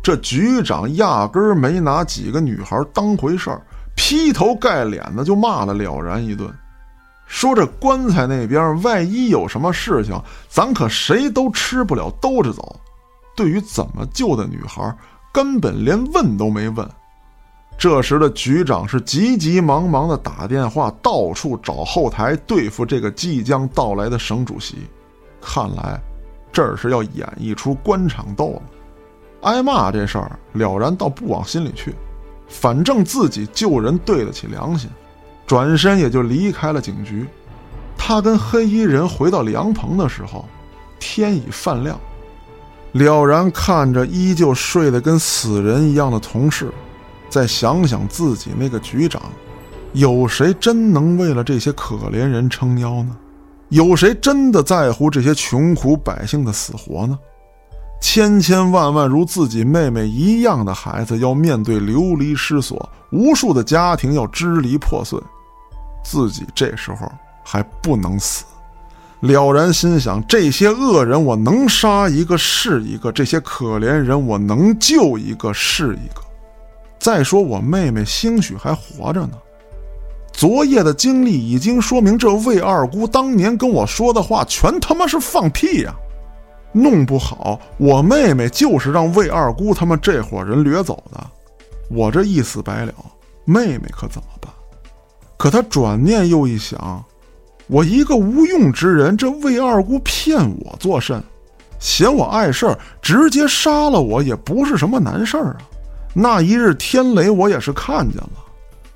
[0.02, 3.62] 这局长压根儿没拿几个女孩当回事儿，
[3.96, 6.52] 劈头盖脸的就骂了了然一顿，
[7.26, 12.78] 说这棺材那边万一有什么事情，咱可谁都吃不了兜着走。
[13.34, 14.94] 对于怎么救的女孩，
[15.36, 16.90] 根本连问都没问。
[17.76, 24.76] 这时的局长是急急忙忙的打电话，到处找后台对付这个即将到来的省主席，
[25.38, 26.00] 看来。
[26.50, 28.62] 这儿是要演一出官场斗了，
[29.42, 31.94] 挨骂这事儿了然倒不往心里去，
[32.48, 34.88] 反正自己救人对得起良心，
[35.46, 37.26] 转身也就离开了警局。
[37.98, 40.46] 他跟黑衣人回到凉棚的时候，
[40.98, 42.00] 天已泛亮。
[42.98, 46.72] 了然看着依旧睡得跟死人一样的同事，
[47.28, 49.20] 再想想自己那个局长，
[49.92, 53.16] 有谁真能为了这些可怜人撑腰呢？
[53.70, 57.18] 有谁真的在乎这些穷苦百姓的死活呢？
[58.00, 65.18] 千千万万如自己妹妹一样的孩子要面对流离失所，无数的家庭要支离破碎，
[66.04, 67.10] 自己这时候
[67.42, 68.44] 还不能死。
[69.20, 76.22] 了然心想：这些恶人我能杀一个是一个，这些可怜人我能救一个是一个。
[76.98, 79.32] 再说我妹妹兴许还活着呢。
[80.32, 85.94] 昨夜的经历已经说明，这魏二姑当年跟我说的话全他妈是放屁呀！
[86.72, 91.26] 弄不好我妹妹就是让魏二姑他们这伙人掠走的，
[91.88, 92.92] 我这一死百了，
[93.46, 94.52] 妹妹可怎么办？
[95.38, 97.02] 可他转念又一想，
[97.68, 101.22] 我一个无用之人，这魏二姑骗我作甚？
[101.78, 105.56] 嫌我碍事儿，直接杀了我也不是什么难事儿啊！
[106.14, 108.30] 那一日天雷，我也是看见了。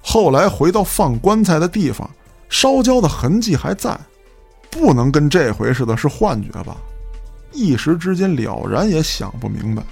[0.01, 2.09] 后来回到放棺材的地方，
[2.49, 3.95] 烧焦的痕迹还在，
[4.71, 6.77] 不能跟这回似的，是幻觉吧？
[7.53, 9.83] 一时之间了然也想不明白。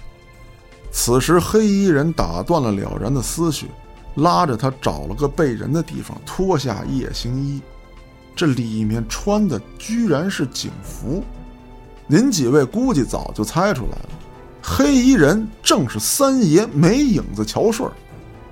[0.91, 3.67] 此时黑衣人打断了了然的思绪，
[4.15, 7.61] 拉着他找了个背人的地方，脱下夜行衣，
[8.39, 11.25] 这里面穿的居然是警服。
[12.07, 14.09] 您几位估计早就猜出来了，
[14.63, 17.91] 黑衣人正是三爷没影子乔顺。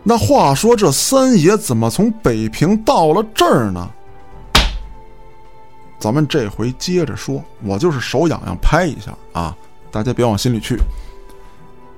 [0.02, 3.88] 那话说，这三爷怎么从北平到了这儿呢？
[6.00, 9.56] 咱们这回接着说，我就是手痒痒拍一下啊，
[9.92, 10.76] 大家别往心里去。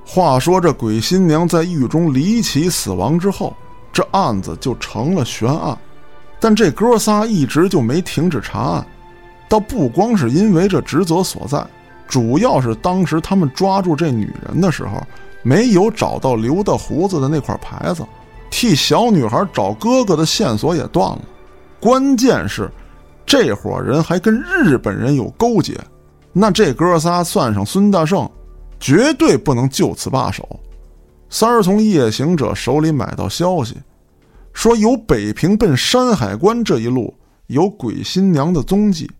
[0.04, 3.56] 话说这鬼新娘在狱中离奇死亡之后，
[3.90, 5.76] 这案子就成了悬案，
[6.40, 8.86] 但这哥仨一直就没停止查案，
[9.48, 11.64] 倒不光是因为这职责所在，
[12.06, 15.02] 主要是当时他们抓住这女人的时候。
[15.44, 18.04] 没有找到留的胡子的那块牌子，
[18.50, 21.20] 替小女孩找哥哥的线索也断了。
[21.80, 22.68] 关键是，
[23.24, 25.78] 这伙人还跟日本人有勾结，
[26.32, 28.28] 那这哥仨算上孙大圣，
[28.80, 30.46] 绝对不能就此罢手。
[31.30, 33.76] 三儿从夜行者手里买到消息，
[34.52, 37.14] 说由北平奔山海关这一路
[37.46, 39.10] 有鬼新娘的踪迹，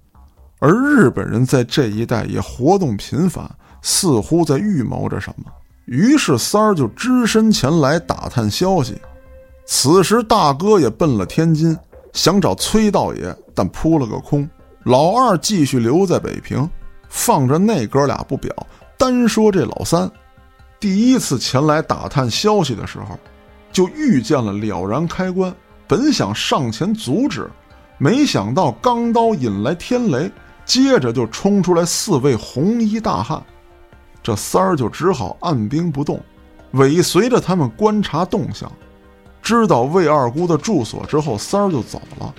[0.59, 3.49] 而日本人在这一带也活动频繁，
[3.83, 5.45] 似乎在预谋着什么。
[5.87, 9.01] 于是三儿就只身前来打探消息。
[9.65, 11.77] 此时大哥也奔了天津，
[12.13, 14.49] 想找崔道爷，但扑了个空。
[14.85, 16.69] 老二继续留在北平，
[17.09, 18.55] 放着那哥俩不表，
[18.97, 20.11] 单说这老三。
[20.81, 23.19] 第一次前来打探消息的时候，
[23.73, 25.55] 就遇见了了然开关。
[25.87, 27.51] 本想上前阻止，
[27.97, 30.31] 没想到钢刀引来天雷，
[30.65, 33.43] 接着就冲出来四位红衣大汉。
[34.23, 36.21] 这三儿就只好按兵不动，
[36.73, 38.71] 尾随着他们观察动向。
[39.41, 42.35] 知道魏二姑的住所之后，三儿就走了。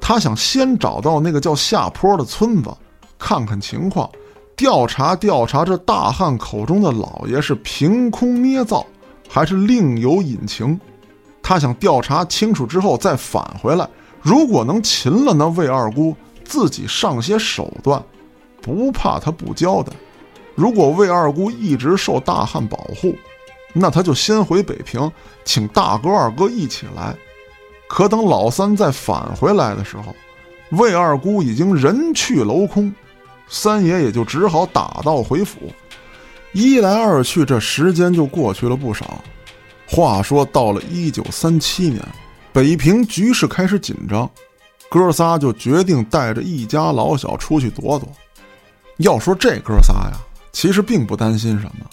[0.00, 2.70] 他想先找到那个叫下坡的村子，
[3.18, 4.10] 看看情况，
[4.56, 8.84] 调查调查这大汉口中的老爷是凭空捏造，
[9.28, 10.78] 还是另有隐情。
[11.42, 13.88] 他想调查清楚之后再返回来。
[14.20, 16.14] 如果能擒了那魏二姑，
[16.44, 18.02] 自己上些手段，
[18.60, 19.92] 不怕他不交代。
[20.54, 23.14] 如果魏二姑一直受大汉保护，
[23.72, 25.10] 那他就先回北平，
[25.44, 27.14] 请大哥二哥一起来。
[27.88, 30.14] 可等老三再返回来的时候，
[30.70, 32.92] 魏二姑已经人去楼空，
[33.48, 35.60] 三爷也就只好打道回府。
[36.52, 39.22] 一来二去，这时间就过去了不少。
[39.86, 42.02] 话说到了一九三七年，
[42.52, 44.30] 北平局势开始紧张，
[44.88, 48.08] 哥仨就决定带着一家老小出去躲躲。
[48.98, 50.16] 要说这哥仨呀。
[50.50, 51.86] 其实并不担心什么，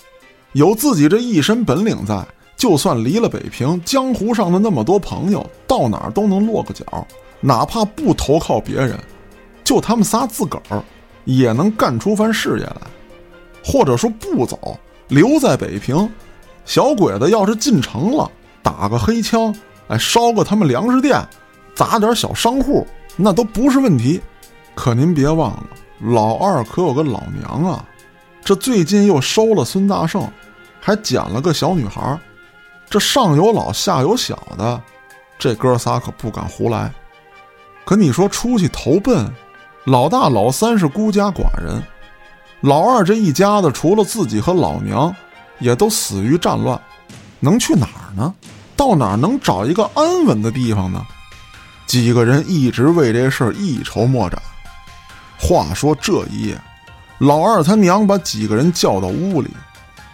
[0.54, 2.26] 有自己这一身本领在，
[2.58, 7.06] 就算离了北平，江湖上的那么多朋友，到哪儿都能落个脚。
[7.42, 8.98] 哪怕不投靠别人，
[9.64, 10.82] 就他们仨自个儿，
[11.26, 12.82] 也能干出番事业来。
[13.66, 16.08] 或者说不走，留在北平，
[16.66, 18.30] 小鬼子要是进城了，
[18.62, 19.54] 打个黑枪，
[19.88, 21.20] 哎，烧个他们粮食店，
[21.74, 24.22] 砸点小商户，那都不是问题。
[24.76, 25.64] 可您别忘了，
[26.00, 27.84] 老二可有个老娘啊。
[28.44, 30.32] 这最近又收了孙大圣，
[30.80, 32.20] 还捡了个小女孩
[32.88, 34.80] 这上有老下有小的，
[35.40, 36.94] 这哥仨可不敢胡来。
[37.84, 39.28] 可你说出去投奔，
[39.86, 41.82] 老大老三是孤家寡人，
[42.66, 45.16] 老二这一家子除了自己和老娘，
[45.60, 46.82] 也都死于战乱，
[47.40, 48.34] 能去哪儿呢？
[48.76, 51.06] 到哪儿能找一个安稳的地方呢？
[51.86, 54.42] 几个人一直为这事儿一筹莫展。
[55.38, 56.60] 话说这一夜。
[57.20, 59.52] 老二他娘把几个人叫到屋里，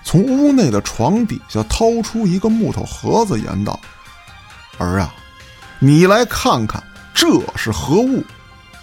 [0.04, 3.80] 从屋内的床底下掏出一个木头盒子，言道
[4.78, 5.16] ：“儿啊，
[5.80, 6.84] 你来看看
[7.14, 8.22] 这是何物。”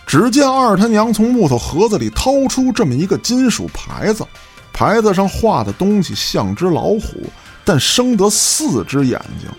[0.09, 4.25] 只见二他娘从木头盒子里掏出这么一个金属牌子，
[4.73, 7.23] 牌子上画的东西像只老虎，
[7.63, 9.51] 但生得四只眼睛，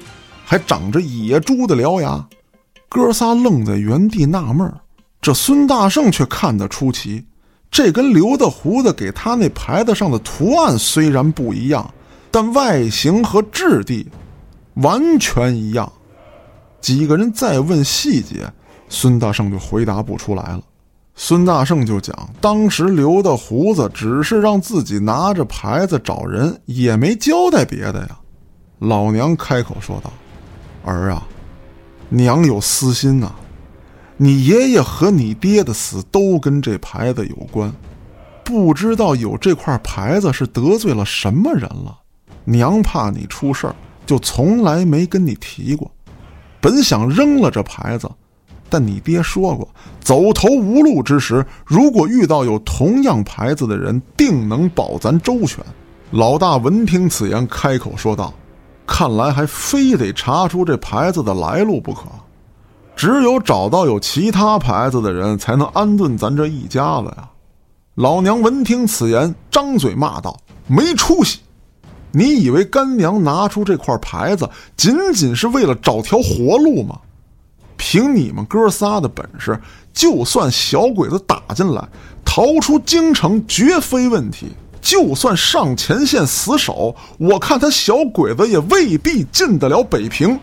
[0.44, 2.28] 还长着野猪的獠牙。
[2.90, 4.74] 哥仨愣在原地纳闷
[5.22, 7.24] 这孙大圣却看得出奇。
[7.70, 11.94] 这跟留的胡子给他那牌子上的图案虽然不一样，
[12.32, 14.08] 但外形和质地
[14.74, 15.94] 完全一样。
[16.82, 18.52] 几个人再问细节，
[18.90, 20.62] 孙大圣就回答不出来了。
[21.16, 28.20] 孙大圣就讲，当时留的胡子只是让自己拿着牌子找人，也没交代别的呀。
[28.80, 30.12] 老娘开口说道
[30.84, 31.28] ：“儿啊，
[32.10, 33.34] 娘有私心呐。”
[34.22, 37.72] 你爷爷和你爹的死都跟这牌子有关，
[38.44, 41.98] 不知道有这块牌子是得罪了什么人了。
[42.44, 45.90] 娘怕你出事儿，就从来没跟你提过。
[46.60, 48.10] 本想扔了这牌子，
[48.70, 49.68] 但你爹说过，
[50.00, 55.64] 走投无路之时，如果遇到有同样牌子的人，定能保咱周全。
[56.12, 58.34] 老大闻听此言，开口说道
[58.86, 62.02] ：“看来还非得查出这牌子的来路不可。”
[62.96, 67.30] 只有找到有其他牌子的人，才能安顿咱这一家子呀！
[67.96, 71.40] 老娘闻听此言，张嘴骂道：“没出息！
[72.12, 77.00] 你以为干娘拿出这块牌子仅仅是为了找条活路吗？
[77.80, 79.58] 凭你们哥仨的本事，
[79.94, 81.88] 就算小鬼子打进来，
[82.26, 84.48] 逃出京城绝非问题；
[84.82, 90.38] 就算上前线死守，我看他小鬼子也未必进得了北平。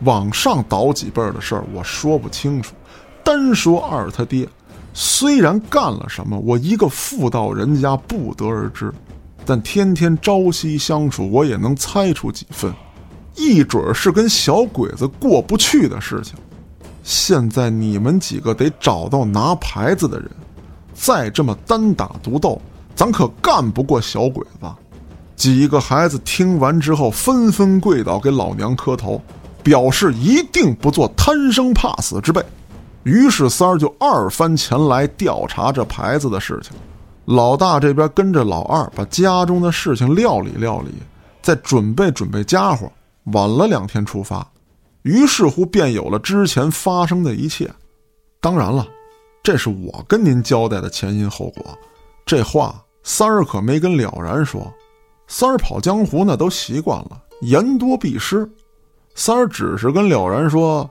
[0.00, 2.74] 往上倒几辈儿的事儿，我说不清楚。
[3.22, 4.48] 单说二他爹，
[4.92, 8.92] 虽然干了什么，我一个妇道人家不得而知，
[9.46, 12.74] 但天天朝夕相处，我也能猜出几分。
[13.36, 16.34] 一准是跟小鬼子过不去的事情。
[17.08, 20.30] 现在你们几个得找到拿牌子的人，
[20.92, 22.60] 再这么单打独斗，
[22.94, 24.68] 咱可干不过小鬼子。
[25.34, 29.22] 几个孩子听完之后，纷纷跪倒给老娘磕头，
[29.62, 32.44] 表示一定不做贪生怕死之辈。
[33.04, 36.72] 于是三儿就二番前来调查这牌子的事情。
[37.24, 40.92] 老大这边跟着老二把家中的事情料理料理，
[41.40, 42.92] 再准备准备家伙，
[43.32, 44.46] 晚了两天出发。
[45.08, 47.66] 于是乎，便有了之前发生的一切。
[48.42, 48.86] 当然了，
[49.42, 51.64] 这是我跟您交代的前因后果。
[52.26, 54.70] 这话三儿可没跟了然说。
[55.26, 58.46] 三儿跑江湖那都习惯了，言多必失。
[59.14, 60.88] 三儿只是跟了然说：“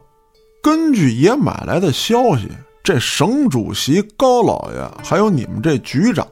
[0.63, 2.49] 根据爷买来的消息，
[2.84, 6.28] 这省主席高老爷，还有你们这局长，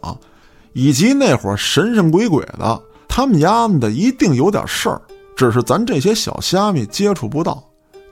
[0.73, 4.99] 以及那伙神神鬼鬼的，他们丫们的一定有点事儿，
[5.35, 7.63] 只是咱这些小虾米接触不到。”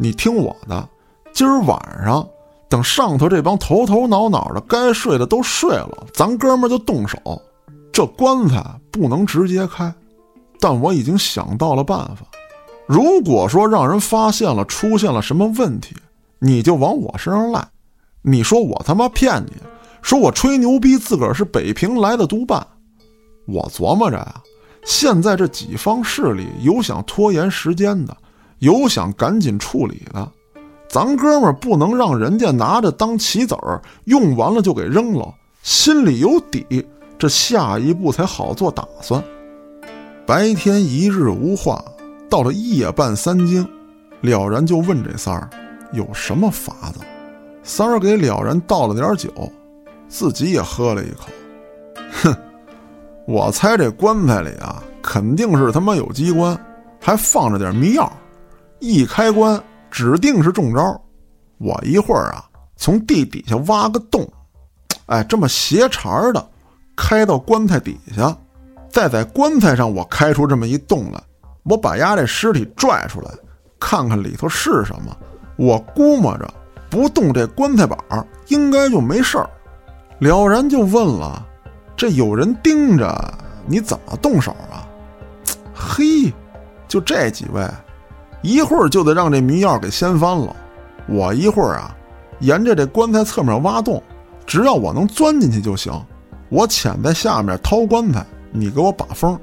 [0.04, 0.89] 你听我的，
[1.32, 2.28] 今儿晚上
[2.68, 7.18] 等上头这帮头头脑脑的该睡的都睡了，咱哥们就动手。
[7.89, 9.93] 这棺材不能直接开，
[10.60, 12.26] 但我已经想到了办法。
[12.86, 15.95] 如果说让人发现了出现了什么问题，
[16.38, 17.66] 你就往我身上赖。
[18.24, 19.54] 你说我他妈骗你，
[20.01, 22.68] 说我吹牛逼自个儿是北平来的督办。
[23.45, 24.36] 我琢磨着呀，
[24.84, 28.18] 现在这几方势力有想拖延时间的。
[28.64, 30.32] 有想赶紧处理的，
[30.88, 35.34] 咱哥们儿不能让人家拿着当棋子儿，用完了就给扔了，
[35.64, 36.66] 心里有底，
[37.18, 39.22] 这下一步才好做打算。
[40.26, 41.84] 白天一日无话，
[42.30, 43.68] 到了夜半三更，
[44.22, 45.49] 了然就问这三儿
[45.91, 47.01] 有什么法子。
[47.64, 49.30] 三儿给了然倒了点酒，
[50.07, 51.28] 自己也喝了一口，
[52.24, 52.34] 哼，
[53.28, 56.57] 我猜这棺材里啊，肯定是他妈有机关，
[57.01, 58.09] 还放着点迷药。
[58.84, 61.02] 一开关，指定是中招。
[61.58, 62.44] 我一会儿啊，
[62.76, 64.28] 从地底下挖个洞，
[65.06, 66.50] 哎，这么斜茬的
[66.94, 68.36] 开到棺材底下，
[68.90, 71.24] 再在棺材上我开出这么一洞来，
[71.64, 73.32] 我把丫这尸体拽出来，
[73.80, 75.16] 看看里头是什么。
[75.56, 76.54] 我估摸着
[76.90, 77.98] 不动这棺材板，
[78.48, 79.50] 应该就没事儿。
[80.20, 81.42] 了然就问了
[81.96, 83.34] ：“这有人盯着，
[83.66, 84.84] 你怎么动手啊？”
[85.74, 86.34] 嘿，
[86.86, 87.66] 就这几位。
[88.44, 90.56] 一会儿就得让这迷药给掀翻了，
[91.08, 91.96] 我一会儿啊，
[92.39, 94.04] 沿着这棺材侧面挖洞，
[94.46, 95.91] 只要我能钻进去就行。
[96.50, 99.39] 我潜在下面掏棺材，你给我把风。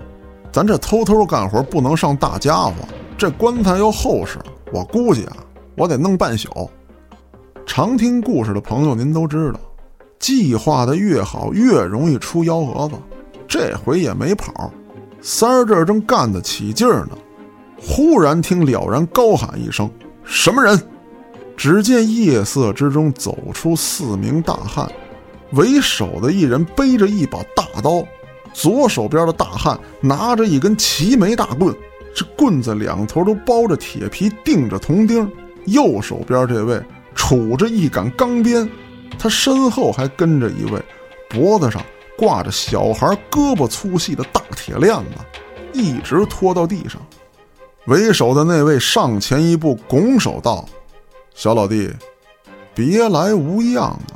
[0.52, 2.74] 咱这偷偷干活不能上大家伙，
[3.16, 4.38] 这棺材又厚实，
[4.70, 5.38] 我估计啊，
[5.76, 6.70] 我得弄半宿。
[7.64, 9.60] 常听故事的朋友您都知道，
[10.18, 12.94] 计划的越好，越容易出幺蛾子。
[13.48, 14.70] 这回也没跑，
[15.22, 17.16] 三儿这正干得起劲儿呢。
[17.80, 19.90] 忽然听了然高喊一声
[20.22, 20.80] ：“什么人？”
[21.56, 24.90] 只见夜色之中走出四名大汉，
[25.52, 28.02] 为首的一人背着一把大刀，
[28.54, 31.74] 左手边的大汉拿着一根齐眉大棍，
[32.14, 35.30] 这棍子两头都包着铁皮，钉着铜钉。
[35.66, 36.82] 右手边这位
[37.14, 38.66] 杵着一杆钢鞭，
[39.18, 40.82] 他身后还跟着一位，
[41.28, 41.82] 脖子上
[42.16, 45.04] 挂着小孩胳膊粗细的大铁链子，
[45.74, 46.98] 一直拖到地上。
[47.90, 50.64] 为首的那位上前一步，拱手道
[51.34, 51.90] ：“小老弟，
[52.72, 54.14] 别来无恙啊！”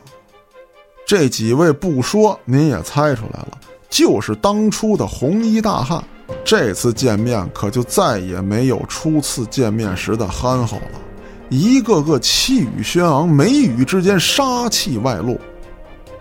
[1.05, 3.59] 这几位不说，您也猜出来了，
[3.91, 6.01] 就是当初的红衣大汉。
[6.45, 11.01] 这次见面可就再也没有初次见面时的憨厚了，
[11.49, 15.37] 一个个气宇轩昂，眉宇之间杀气外露。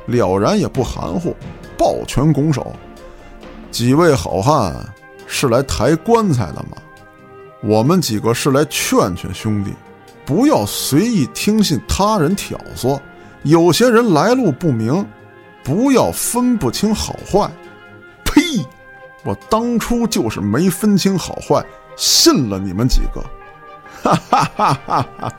[0.07, 1.35] 了然也不含糊，
[1.77, 2.73] 抱拳拱手
[3.69, 4.75] ：“几位好汉
[5.27, 6.69] 是来抬棺材的吗？”
[7.65, 9.73] 我们几个是来劝劝兄弟，
[10.25, 12.99] 不要随意听信他人挑唆。
[13.43, 15.05] 有些人来路不明，
[15.63, 17.49] 不要分不清好坏。
[18.25, 18.41] 呸！
[19.23, 21.63] 我当初就是没分清好坏，
[21.95, 23.23] 信了你们几个。
[24.01, 25.33] 哈哈哈哈哈！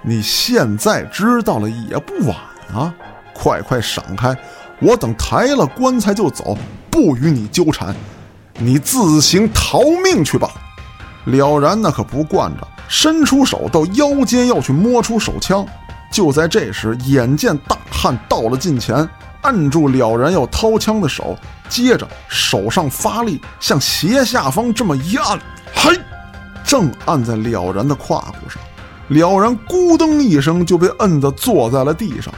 [0.00, 2.34] 你现在知道了也不晚
[2.74, 2.94] 啊，
[3.34, 4.34] 快快闪开！
[4.80, 6.56] 我等抬了棺材就走，
[6.90, 7.94] 不与你纠缠。
[8.54, 10.50] 你自行逃命去吧。”
[11.24, 15.66] 了然那可不惯着，伸出手到腰间要去摸出手枪。
[16.10, 19.08] 就在这时，眼见大汉到了近前，
[19.42, 21.36] 按住了然要掏枪的手，
[21.68, 25.38] 接着手上发力，向斜下方这么一按，
[25.74, 25.98] 嘿，
[26.64, 28.62] 正按在了然的胯骨上。
[29.08, 32.32] 了然咕噔一声就被摁得坐在了地上，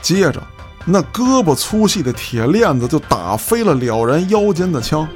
[0.00, 0.42] 接着
[0.84, 5.06] 那胳膊粗细的铁链子就打飞了了然腰间的枪，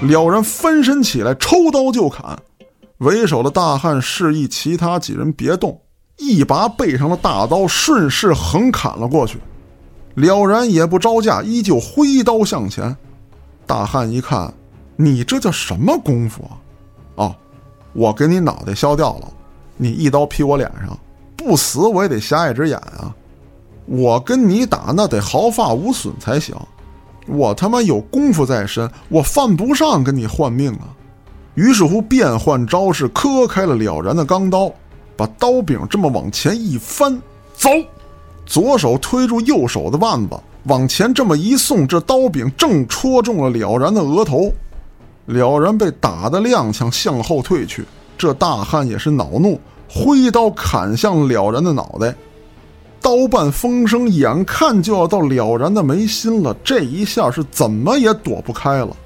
[0.00, 2.36] 了然翻身起来抽刀就砍，
[3.02, 5.80] 为首的大汉示意其他几人别动，
[6.18, 9.38] 一拔背上的大刀顺势横砍了过去，
[10.14, 12.96] 了然也不招架，依旧挥刀向前。
[13.66, 14.54] 大汉一看，
[14.94, 16.54] 你这叫什么功夫啊？
[17.16, 17.36] 哦，
[17.92, 19.28] 我给你脑袋削掉了。
[19.76, 20.96] 你一刀劈我脸上，
[21.36, 23.12] 不死我也得瞎一只眼啊！
[23.86, 26.54] 我跟你打那得毫发无损才行。
[27.26, 30.94] 我他妈有功夫在身，我犯不上跟你换命啊！
[31.54, 34.72] 于是乎变换招式，磕开了了然的钢刀，
[35.16, 37.20] 把刀柄这么往前一翻，
[37.54, 37.68] 走，
[38.46, 44.50] 左手推住右手的腕子，往前这么一送，这刀柄正戳中了了然的额头，
[45.26, 47.84] 了然被打得踉跄向后退去。
[48.16, 52.14] 这大汉也是恼怒，挥刀砍向了然的脑袋，
[53.00, 56.56] 刀伴风声，眼看就要到了然的眉心了。
[56.64, 58.96] 这一下是怎么也躲不开了。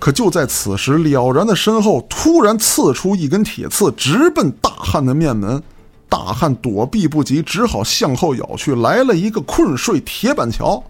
[0.00, 5.62] 可就在此时，了然的身后突然刺出一根铁刺，直奔大汉的面门。
[6.08, 10.82] 大汉躲避不及，只好向后咬去，来了一个困睡铁板桥。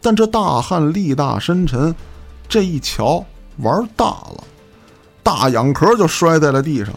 [0.00, 1.92] 但这大汉力大身沉，
[2.46, 3.24] 这一桥
[3.56, 4.44] 玩大了。
[5.22, 6.94] 大仰壳就摔在了地上，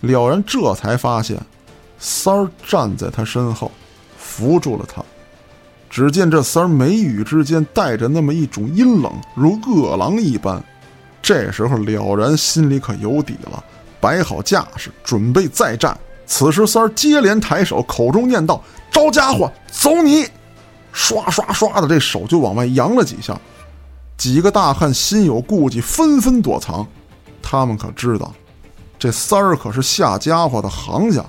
[0.00, 1.40] 了然这才发现，
[1.98, 3.70] 三儿站在他身后，
[4.18, 5.02] 扶住了他。
[5.88, 10.62] 只见这三儿眉宇之间带着那么一种阴冷，如恶狼一般。
[11.22, 13.62] 这时候了然心里可有底了，
[14.00, 15.96] 摆好架势，准备再战。
[16.26, 20.26] 此时三儿接连抬手，口中念道：“招家伙，走你！”
[20.92, 23.38] 刷刷刷的，这手就往外扬了几下。
[24.16, 26.86] 几个大汉心有顾忌，纷纷躲藏。
[27.42, 28.32] 他们可知道，
[28.98, 31.24] 这三儿可是下家伙的行家。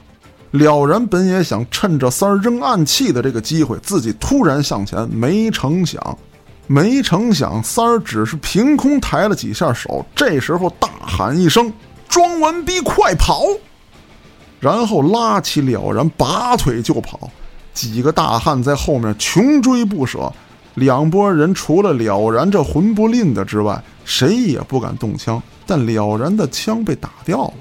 [0.51, 6.17] 了然本也想趁着三儿扔暗器的这个机会，自己突然向前，没成想，
[6.67, 11.71] 没成想三儿只是凭空抬了几下手，这时候大喊一声
[12.07, 13.43] ：“装完逼，快跑！”
[14.59, 17.29] 然后拉起了然，拔腿就跑。
[17.73, 20.31] 几个大汉在后面穷追不舍，
[20.75, 25.41] 两拨人除了了然这混不吝的之外，谁也不敢动枪。
[25.65, 27.53] 但了然的枪被打掉了，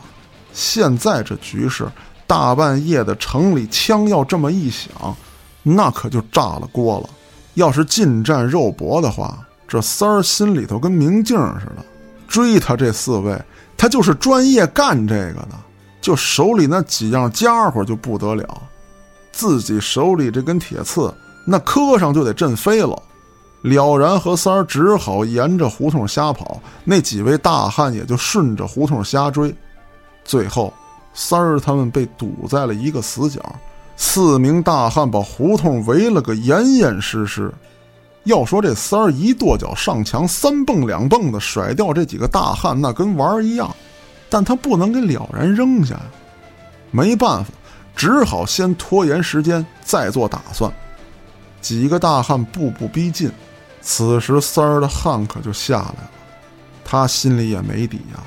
[0.52, 1.86] 现在这局势，
[2.26, 5.16] 大半夜的城里枪要这么一响，
[5.62, 7.08] 那可就炸了锅了。
[7.54, 9.38] 要是近战肉搏的话，
[9.68, 11.84] 这三儿心里头跟明镜似的。
[12.26, 13.38] 追他这四位，
[13.76, 15.50] 他就是专业干这个的，
[16.00, 18.62] 就手里那几样家伙就不得了，
[19.32, 21.12] 自己手里这根铁刺，
[21.46, 23.00] 那磕上就得震飞了。
[23.60, 29.54] 了然和三儿只好沿着胡同瞎跑，那几位大汉也就顺着胡同瞎追。
[30.24, 30.72] 最后，
[31.14, 33.40] 三儿他们被堵在了一个死角，
[34.04, 37.54] 四名大汉把胡同围了个严严实实。
[38.24, 43.74] 要说这三儿一跺脚上墙，三蹦两蹦的甩掉这几个大汉，那跟玩儿一样。
[44.28, 46.02] 但他不能给了然扔下呀，
[46.90, 47.52] 没办法，
[47.94, 50.70] 只好先拖延时间，再做打算。
[51.60, 53.30] 几个大汉步步逼近。
[53.80, 56.10] 此时三儿的汗可就下来了，
[56.84, 58.20] 他心里也没底呀。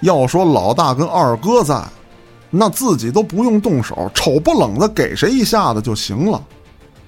[0.00, 1.82] 要说老大跟二哥在，
[2.50, 6.42] 那自己都不用动手，丑不冷的给谁一下子就行了。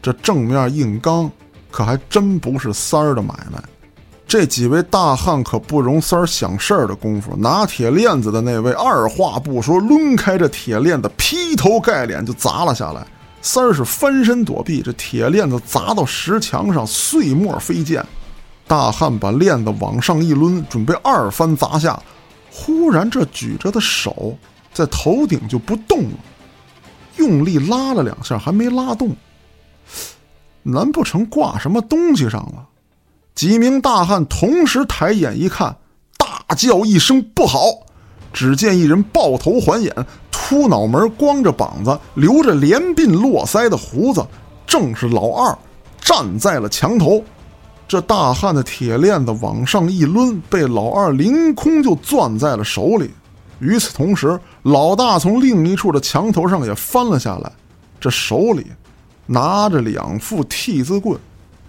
[0.00, 1.30] 这正面硬刚，
[1.70, 3.62] 可还真不是三儿的买卖。
[4.26, 13.06] 这几位大汉可不容三儿想事儿的功夫，拿铁链子的那位二话不说，抡开这铁链子，劈头盖脸就砸了下来。
[13.40, 18.04] 三儿是翻身躲避，这铁链子砸到石墙上，碎末飞溅。
[18.66, 21.98] 大汉把链子往上一抡，准备二番砸下。
[22.50, 24.36] 忽然，这举着的手
[24.78, 26.18] 在头顶就不动了，
[27.16, 29.10] 用力拉了两下，还没拉动。
[30.62, 32.64] 难不成挂什么东西上了？
[33.34, 35.76] 几名大汉同时抬眼一看，
[36.16, 37.58] 大叫一声：“不好！”
[38.32, 39.92] 只见一人抱头环眼，
[40.30, 44.24] 秃脑门，光着膀子，留着连鬓络腮的胡子，
[44.64, 45.58] 正是老二，
[46.00, 47.20] 站在了墙头。
[47.88, 53.10] 这大汉的铁链子往上一抡，被老二凌空就攥在了手里。
[53.58, 57.52] 与此同时，老大从另一处的墙头上也翻了下来，
[58.00, 58.66] 这手里
[59.26, 61.18] 拿着两副替子棍，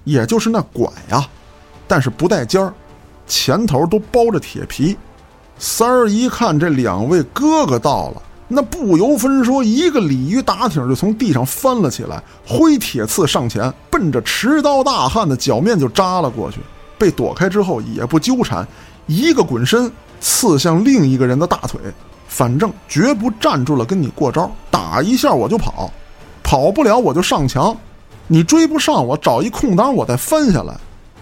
[0.04, 1.28] 也就是那拐呀，
[1.88, 2.74] 但是不带尖儿。
[3.28, 4.98] 前头都包着铁皮。
[5.58, 16.60] 三儿一看这两位哥哥到了，那不由分说，一个鲤鱼打挺就从地上翻了起来，挥铁刺上前，奔着持刀大汉的脚面就扎了过去。
[16.98, 18.68] 被躲开之后也不纠缠，
[19.06, 21.80] 一个滚身刺向另一个人的大腿，
[22.28, 25.92] 反正绝不站住了跟你过招，打一下我就跑，
[26.44, 27.76] 跑不了我就上墙，
[28.28, 30.76] 你追不上我，找一空档我再翻下来。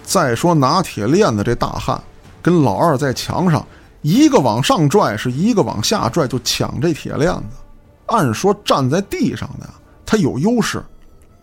[0.03, 2.01] 再说拿铁链子这大汉
[2.41, 3.65] 跟老二在墙上，
[4.01, 7.57] 一个往上拽，是一个往下拽，就抢这铁链子。
[8.05, 9.69] 按说站在地上的
[10.05, 10.81] 他有优势，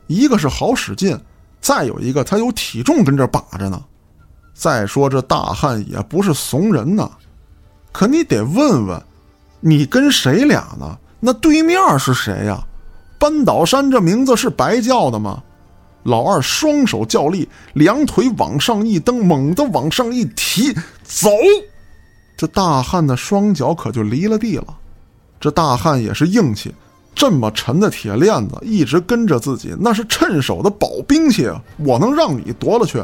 [0.07, 1.19] 一个是好使劲，
[1.61, 3.83] 再有一个他有体重跟这把着呢。
[4.55, 7.11] 再说这大汉也不是怂人呐，
[7.95, 9.01] 可你得问问，
[9.61, 10.99] 你跟谁俩呢？
[11.21, 12.61] 那对面是谁呀？
[13.21, 15.41] 扳倒山这名字是白叫的吗？
[16.03, 20.75] 老二双手较力，两腿往上一蹬，猛地往上一提，
[21.05, 21.31] 走！
[22.37, 24.77] 这大汉的双脚可就离了地了。
[25.39, 26.75] 这大汉也是硬气，
[27.15, 31.63] 这么沉的铁链子一直跟着自己，那是趁手的宝兵器啊！
[31.79, 33.01] 我能让你夺了去？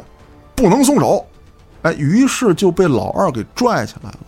[0.57, 1.25] 不能松手！
[1.83, 4.19] 哎，于是就被老二给拽起来了。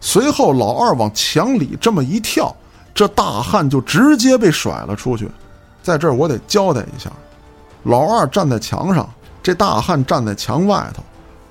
[0.00, 2.54] 随后，老二往墙里这么一跳，
[2.94, 5.28] 这大汉就直接被甩了出去。
[5.82, 7.10] 在这儿，我得交代一下：
[7.84, 9.08] 老二站在墙上，
[9.42, 11.02] 这大汉站在墙外头，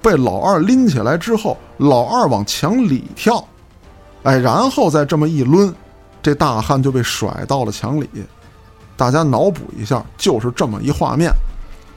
[0.02, 3.44] 被老二拎起来之后，老二往墙里跳，
[4.24, 5.74] 哎，然后再这么一抡，
[6.22, 8.10] 这大汉就被甩到了墙里。
[8.96, 11.32] 大家脑补一下，就是这么一画面。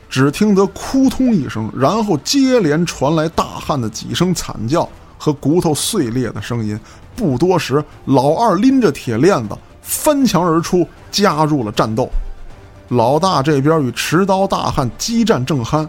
[0.09, 4.89] 只听得“扑通”一声，然后接连传来大汉的几声惨叫
[5.21, 6.81] 和骨头碎裂的声音。
[7.15, 12.09] 不多时，老二拎着铁链子翻墙而出，加入了战斗。
[12.89, 15.87] 老大这边与持刀大汉激战正酣。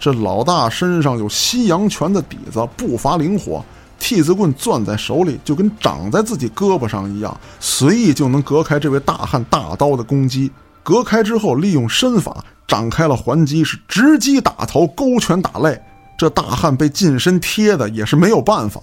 [0.00, 3.64] 这老大身上有西洋拳的底子，步伐灵活，
[3.98, 10.50] 替子棍攥在手里就跟长在自己胳膊上一样，随意就能隔开这位大汉大刀的攻击。
[10.82, 12.44] 隔开之后，利用身法。
[12.66, 15.80] 展开了还击，是直击打头，勾拳打肋。
[16.16, 18.80] 这大汉被近身贴的也是没有办法。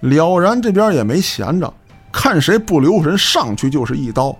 [0.00, 1.72] 了然这边也没闲着，
[2.12, 4.36] 看谁不留神上去就是一刀。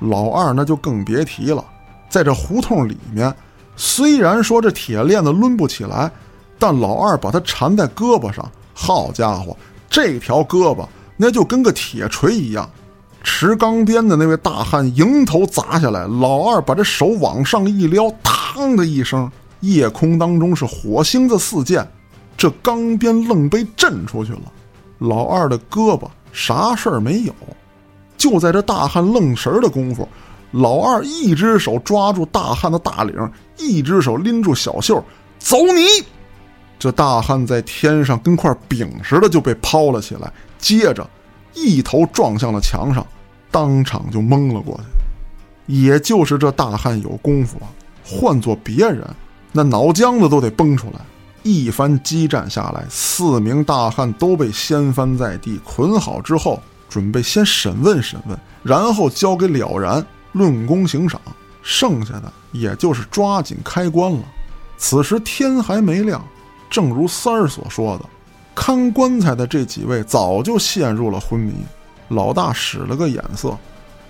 [0.00, 1.64] 老二那就更别提了，
[2.08, 3.34] 在这胡同里面，
[3.74, 6.10] 虽然说这铁链子抡不起来，
[6.58, 9.56] 但老二把它缠在胳膊上，好家伙，
[9.90, 12.68] 这条胳膊那就跟个铁锤一样。
[13.24, 19.30] 持钢鞭的那位大汉迎头砸下来，老二把这手往上一撩，嘡的一声，
[19.60, 21.86] 夜空当中是火星子四溅，
[22.36, 24.42] 这钢鞭愣被震出去了。
[24.98, 27.34] 老二的胳膊啥事儿没有，
[28.16, 30.08] 就在这大汉愣神的功夫，
[30.52, 35.02] 老二一只手抓住大汉的大领，一只手拎住小袖，
[35.38, 36.04] 走你！
[36.78, 41.08] 这大汉在天上跟块饼似的就被抛了起来，接着。
[41.54, 43.04] 一头撞向了墙上，
[43.50, 44.84] 当场就懵了过去。
[45.66, 47.66] 也就是这大汉有功夫啊，
[48.04, 49.04] 换做别人，
[49.58, 51.00] 那脑浆子都得崩出来。
[51.42, 61.20] 一番激战下来，四名大汉都被掀翻在地，捆好之后，准备先审问审问，然后交给了然论功行赏。
[61.60, 64.22] 剩下的也就是抓紧开棺了。
[64.76, 66.24] 此时天还没亮，
[66.70, 68.04] 正如三儿所说的。
[68.54, 71.52] 看棺材的这几位早就陷入了昏迷，
[72.10, 73.58] 老大使了个眼色，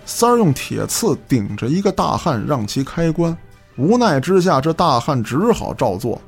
[0.04, 3.34] 三儿用铁刺顶着一个大汉让其开棺，
[3.78, 6.20] 无奈之下这大汉只好照做。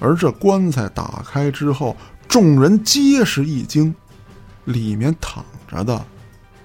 [0.00, 1.96] 而这棺材打开之后，
[2.28, 3.94] 众人皆是一惊，
[4.64, 6.04] 里面躺着的，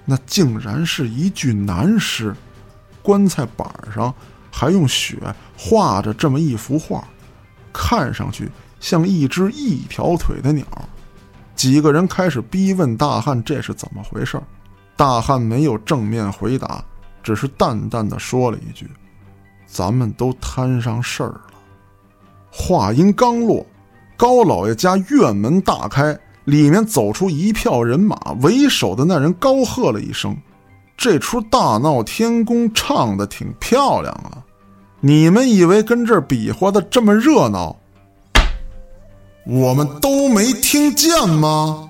[0.04, 2.34] 那竟然是一具男尸，
[3.02, 4.14] 棺材板上
[4.50, 5.18] 还用血
[5.56, 7.04] 画着这么一幅画，
[7.72, 8.50] 看上去。
[8.80, 10.66] 像一只一条腿的鸟，
[11.54, 14.40] 几个人开始逼问大汉这是怎么回事
[14.96, 16.84] 大汉没有正面回答，
[17.22, 18.90] 只是淡淡的说了一句
[19.72, 21.40] ：“咱们都摊上事儿了。”
[22.52, 23.64] 话音刚落，
[24.16, 30.36] 高老爷家院门大开，里面走出一票人马，为首的那人高喝了一声
[30.96, 34.44] ：“这出大闹天宫唱的挺漂亮啊！
[35.00, 37.74] 你们以为跟这儿比划的这么热闹？”
[39.48, 41.88] 我们都没听见吗？